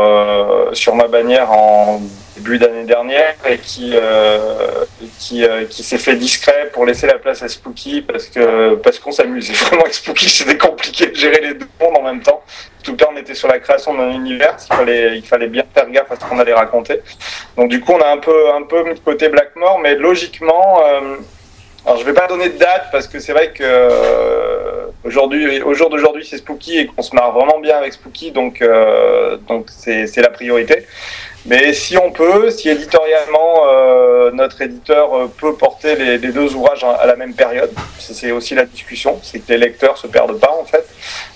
sur 0.72 0.96
ma 0.96 1.06
bannière 1.06 1.52
en 1.52 2.00
début 2.36 2.58
d'année 2.58 2.84
dernière 2.84 3.34
et 3.48 3.58
qui, 3.58 3.92
euh, 3.94 4.84
qui, 5.18 5.44
euh, 5.44 5.64
qui 5.66 5.82
s'est 5.82 5.98
fait 5.98 6.16
discret 6.16 6.70
pour 6.72 6.84
laisser 6.84 7.06
la 7.06 7.18
place 7.18 7.42
à 7.42 7.48
Spooky 7.48 8.02
parce 8.02 8.26
que 8.26 8.74
parce 8.76 8.98
qu'on 8.98 9.12
s'amusait 9.12 9.52
vraiment 9.66 9.82
avec 9.82 9.94
Spooky, 9.94 10.28
c'était 10.28 10.58
compliqué 10.58 11.06
de 11.06 11.14
gérer 11.14 11.40
les 11.40 11.54
deux 11.54 11.68
mondes 11.80 11.96
en 11.98 12.02
même 12.02 12.22
temps. 12.22 12.42
En 12.80 12.82
tout 12.84 12.96
cas, 12.96 13.06
on 13.10 13.16
était 13.16 13.34
sur 13.34 13.48
la 13.48 13.60
création 13.60 13.94
d'un 13.94 14.10
univers, 14.10 14.56
il 14.70 14.76
fallait, 14.76 15.16
il 15.16 15.24
fallait 15.24 15.46
bien 15.46 15.64
faire 15.74 15.88
gaffe 15.90 16.12
à 16.12 16.16
ce 16.16 16.20
qu'on 16.20 16.38
allait 16.38 16.52
raconter. 16.52 17.00
Donc 17.56 17.70
du 17.70 17.80
coup, 17.80 17.92
on 17.92 18.00
a 18.00 18.08
un 18.08 18.18
peu, 18.18 18.52
un 18.52 18.62
peu 18.62 18.84
mis 18.84 18.94
de 18.94 18.98
côté 18.98 19.28
Blackmore, 19.30 19.78
mais 19.78 19.94
logiquement, 19.94 20.82
euh, 20.84 21.16
alors 21.86 21.98
je 21.98 22.04
vais 22.04 22.12
pas 22.12 22.26
donner 22.26 22.50
de 22.50 22.58
date 22.58 22.88
parce 22.92 23.06
que 23.06 23.20
c'est 23.20 23.32
vrai 23.32 23.52
que 23.52 23.62
euh, 23.62 24.86
aujourd'hui, 25.04 25.62
au 25.62 25.74
jour 25.74 25.88
d'aujourd'hui, 25.88 26.26
c'est 26.26 26.38
Spooky 26.38 26.78
et 26.78 26.86
qu'on 26.86 27.02
se 27.02 27.14
marre 27.14 27.32
vraiment 27.32 27.58
bien 27.58 27.76
avec 27.76 27.94
Spooky, 27.94 28.32
donc 28.32 28.60
euh, 28.60 29.36
donc 29.48 29.68
c'est 29.70 30.06
c'est 30.06 30.20
la 30.20 30.30
priorité. 30.30 30.86
Mais 31.46 31.74
si 31.74 31.98
on 31.98 32.10
peut, 32.10 32.50
si 32.50 32.70
éditorialement 32.70 33.64
euh, 33.66 34.30
notre 34.30 34.62
éditeur 34.62 35.14
euh, 35.14 35.26
peut 35.26 35.54
porter 35.54 35.94
les, 35.94 36.18
deux 36.18 36.54
ouvrages 36.54 36.84
à 36.84 37.04
la 37.06 37.16
même 37.16 37.34
période, 37.34 37.70
c'est 37.98 38.32
aussi 38.32 38.54
la 38.54 38.64
discussion, 38.64 39.20
c'est 39.22 39.40
que 39.40 39.52
les 39.52 39.58
lecteurs 39.58 39.98
se 39.98 40.06
perdent 40.06 40.40
pas 40.40 40.52
en 40.58 40.64
fait. 40.64 40.86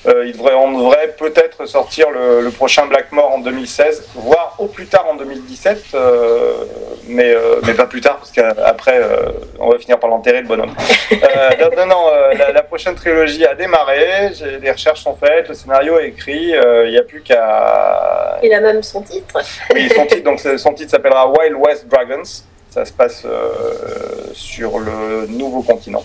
Euh, 0.07 0.27
il 0.27 0.33
devrait, 0.33 0.55
on 0.55 0.79
devrait 0.79 1.15
peut-être 1.19 1.67
sortir 1.67 2.11
le, 2.11 2.41
le 2.41 2.51
prochain 2.51 2.87
Blackmore 2.87 3.33
en 3.33 3.39
2016, 3.41 4.09
voire 4.15 4.55
au 4.59 4.67
plus 4.67 4.87
tard 4.87 5.07
en 5.11 5.17
2017, 5.17 5.85
euh, 5.95 6.65
mais, 7.09 7.35
euh, 7.35 7.61
mais 7.67 7.75
pas 7.75 7.87
plus 7.87 8.01
tard 8.01 8.19
parce 8.19 8.31
qu'après 8.31 8.99
euh, 8.99 9.31
on 9.59 9.71
va 9.71 9.79
finir 9.79 9.99
par 9.99 10.11
l'enterrer 10.11 10.43
le 10.43 10.47
bonhomme. 10.47 10.75
Euh, 11.13 11.17
non, 11.77 11.87
non, 11.87 12.05
euh, 12.13 12.35
la, 12.35 12.53
la 12.53 12.63
prochaine 12.63 12.95
trilogie 12.95 13.45
a 13.45 13.55
démarré, 13.55 14.31
les 14.61 14.71
recherches 14.71 15.03
sont 15.03 15.17
faites, 15.17 15.49
le 15.49 15.55
scénario 15.55 15.99
est 15.99 16.09
écrit, 16.09 16.55
euh, 16.55 16.87
il 16.87 16.93
n'y 16.93 16.99
a 16.99 17.03
plus 17.03 17.23
qu'à 17.23 18.39
Il 18.43 18.53
a 18.53 18.61
même 18.61 18.83
son 18.83 19.03
titre. 19.03 19.39
oui, 19.75 19.89
son 19.95 20.07
titre, 20.07 20.23
donc, 20.25 20.41
son 20.41 20.75
titre 20.75 20.91
s'appellera 20.91 21.29
Wild 21.31 21.55
West 21.57 21.89
Dragons. 21.89 22.23
Ça 22.71 22.85
se 22.85 22.93
passe 22.93 23.23
euh, 23.25 24.29
sur 24.35 24.79
le 24.79 25.27
nouveau 25.29 25.63
continent. 25.63 26.05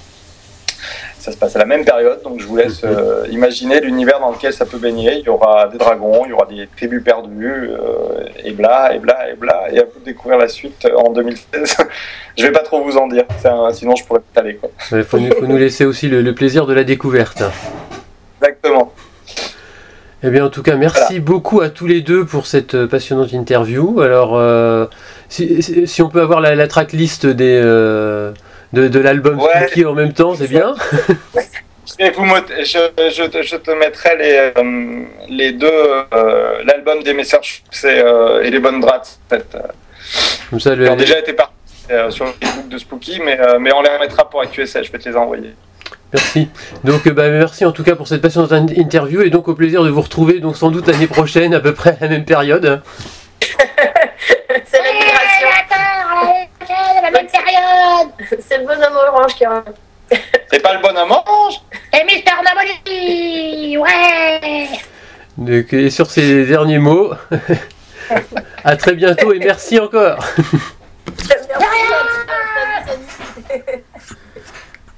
Ça 1.23 1.31
se 1.31 1.37
passe 1.37 1.55
à 1.55 1.59
la 1.59 1.63
même 1.65 1.85
période, 1.85 2.21
donc 2.21 2.41
je 2.41 2.45
vous 2.45 2.57
laisse 2.57 2.81
euh, 2.83 3.25
imaginer 3.31 3.79
l'univers 3.79 4.19
dans 4.19 4.31
lequel 4.31 4.51
ça 4.51 4.65
peut 4.65 4.77
baigner. 4.77 5.19
Il 5.19 5.23
y 5.23 5.29
aura 5.29 5.69
des 5.69 5.77
dragons, 5.77 6.23
il 6.25 6.31
y 6.31 6.33
aura 6.33 6.45
des 6.47 6.67
tribus 6.75 7.01
perdues, 7.01 7.69
euh, 7.69 8.25
et 8.43 8.51
bla, 8.51 8.93
et 8.93 8.99
bla, 8.99 9.29
et 9.31 9.35
bla. 9.35 9.71
Et 9.71 9.79
à 9.79 9.83
vous 9.85 10.01
de 10.01 10.03
découvrir 10.03 10.37
la 10.37 10.49
suite 10.49 10.85
en 10.93 11.13
2016. 11.13 11.77
je 12.37 12.43
vais 12.45 12.51
pas 12.51 12.59
trop 12.59 12.83
vous 12.83 12.97
en 12.97 13.07
dire, 13.07 13.23
sinon 13.71 13.95
je 13.95 14.03
pourrais 14.03 14.19
quoi. 14.59 14.69
Il 14.91 15.03
faut, 15.05 15.17
nous- 15.17 15.31
faut 15.33 15.47
nous 15.47 15.55
laisser 15.55 15.85
aussi 15.85 16.09
le, 16.09 16.21
le 16.21 16.35
plaisir 16.35 16.65
de 16.65 16.73
la 16.73 16.83
découverte. 16.83 17.41
Exactement. 18.41 18.91
Eh 20.23 20.29
bien, 20.29 20.43
en 20.43 20.49
tout 20.49 20.61
cas, 20.61 20.75
merci 20.75 21.21
beaucoup 21.21 21.61
à 21.61 21.69
tous 21.69 21.87
les 21.87 22.01
deux 22.01 22.25
pour 22.25 22.47
cette 22.47 22.75
euh, 22.75 22.85
passionnante 22.87 23.31
interview. 23.31 24.01
Alors, 24.01 24.35
euh, 24.35 24.87
si, 25.29 26.01
on 26.01 26.09
peut 26.09 26.21
avoir 26.21 26.41
la, 26.41 26.53
la 26.55 26.67
tracklist 26.67 27.25
des, 27.25 27.61
de, 28.73 28.87
de 28.87 28.99
l'album 28.99 29.39
Ouais. 29.39 29.67
Spooky 29.67 29.85
en 29.85 29.93
même 29.93 30.13
temps, 30.13 30.35
c'est 30.35 30.47
bien. 30.47 30.75
Et 31.99 32.09
vous 32.11 32.23
me- 32.25 32.63
je, 32.63 32.79
je, 33.11 33.23
te- 33.23 33.43
je 33.43 33.55
te 33.57 33.71
mettrai 33.71 34.17
les, 34.17 34.51
euh, 34.57 35.03
les 35.29 35.51
deux, 35.51 35.67
euh, 36.13 36.63
l'album 36.65 37.03
des 37.03 37.13
messages 37.13 37.61
et, 37.83 37.87
euh, 37.87 38.41
et 38.41 38.49
les 38.49 38.59
bonnes 38.59 38.79
drates. 38.79 39.19
En 39.27 39.35
fait. 39.35 39.45
Comme 40.49 40.59
ça, 40.59 40.73
le, 40.75 40.85
Ils 40.85 40.89
ont 40.91 40.95
déjà 40.95 41.19
été 41.19 41.33
partis 41.33 41.53
euh, 41.91 42.09
sur 42.09 42.25
le 42.25 42.31
Facebook 42.41 42.69
de 42.69 42.77
Spooky, 42.77 43.21
mais, 43.23 43.39
euh, 43.39 43.59
mais 43.59 43.71
on 43.73 43.81
les 43.81 43.89
remettra 43.89 44.27
pour 44.29 44.41
ActuSL, 44.41 44.83
je 44.85 44.91
vais 44.91 44.97
te 44.97 45.07
les 45.09 45.15
envoyer. 45.15 45.53
Merci. 46.13 46.47
Donc, 46.83 47.05
euh, 47.05 47.11
bah, 47.11 47.29
merci 47.29 47.65
en 47.65 47.71
tout 47.73 47.83
cas 47.83 47.95
pour 47.95 48.07
cette 48.07 48.21
passionnante 48.21 48.53
in- 48.53 48.65
interview 48.75 49.21
et 49.21 49.29
donc 49.29 49.47
au 49.47 49.53
plaisir 49.53 49.83
de 49.83 49.89
vous 49.89 50.01
retrouver 50.01 50.39
donc 50.39 50.55
sans 50.57 50.71
doute 50.71 50.87
l'année 50.87 51.07
prochaine 51.07 51.53
à 51.53 51.59
peu 51.59 51.73
près 51.73 51.91
à 51.91 51.97
la 52.01 52.07
même 52.07 52.25
période. 52.25 52.81
Période. 57.13 58.09
C'est 58.39 58.57
le 58.57 58.65
bonhomme 58.65 58.95
orange 58.95 59.35
qui 59.35 59.45
a. 59.45 59.63
C'est 60.51 60.59
pas 60.59 60.73
le 60.73 60.81
bon 60.81 60.95
orange 60.95 61.61
Et 61.93 62.03
Mister 62.03 62.33
Nobody 62.45 63.77
Ouais 63.77 64.67
Donc, 65.37 65.73
et 65.73 65.89
sur 65.89 66.11
ces 66.11 66.45
derniers 66.45 66.77
mots, 66.77 67.13
à 68.63 68.75
très 68.75 68.93
bientôt 68.93 69.33
et 69.33 69.39
merci 69.39 69.79
encore. 69.79 70.19
Merci. 71.17 71.43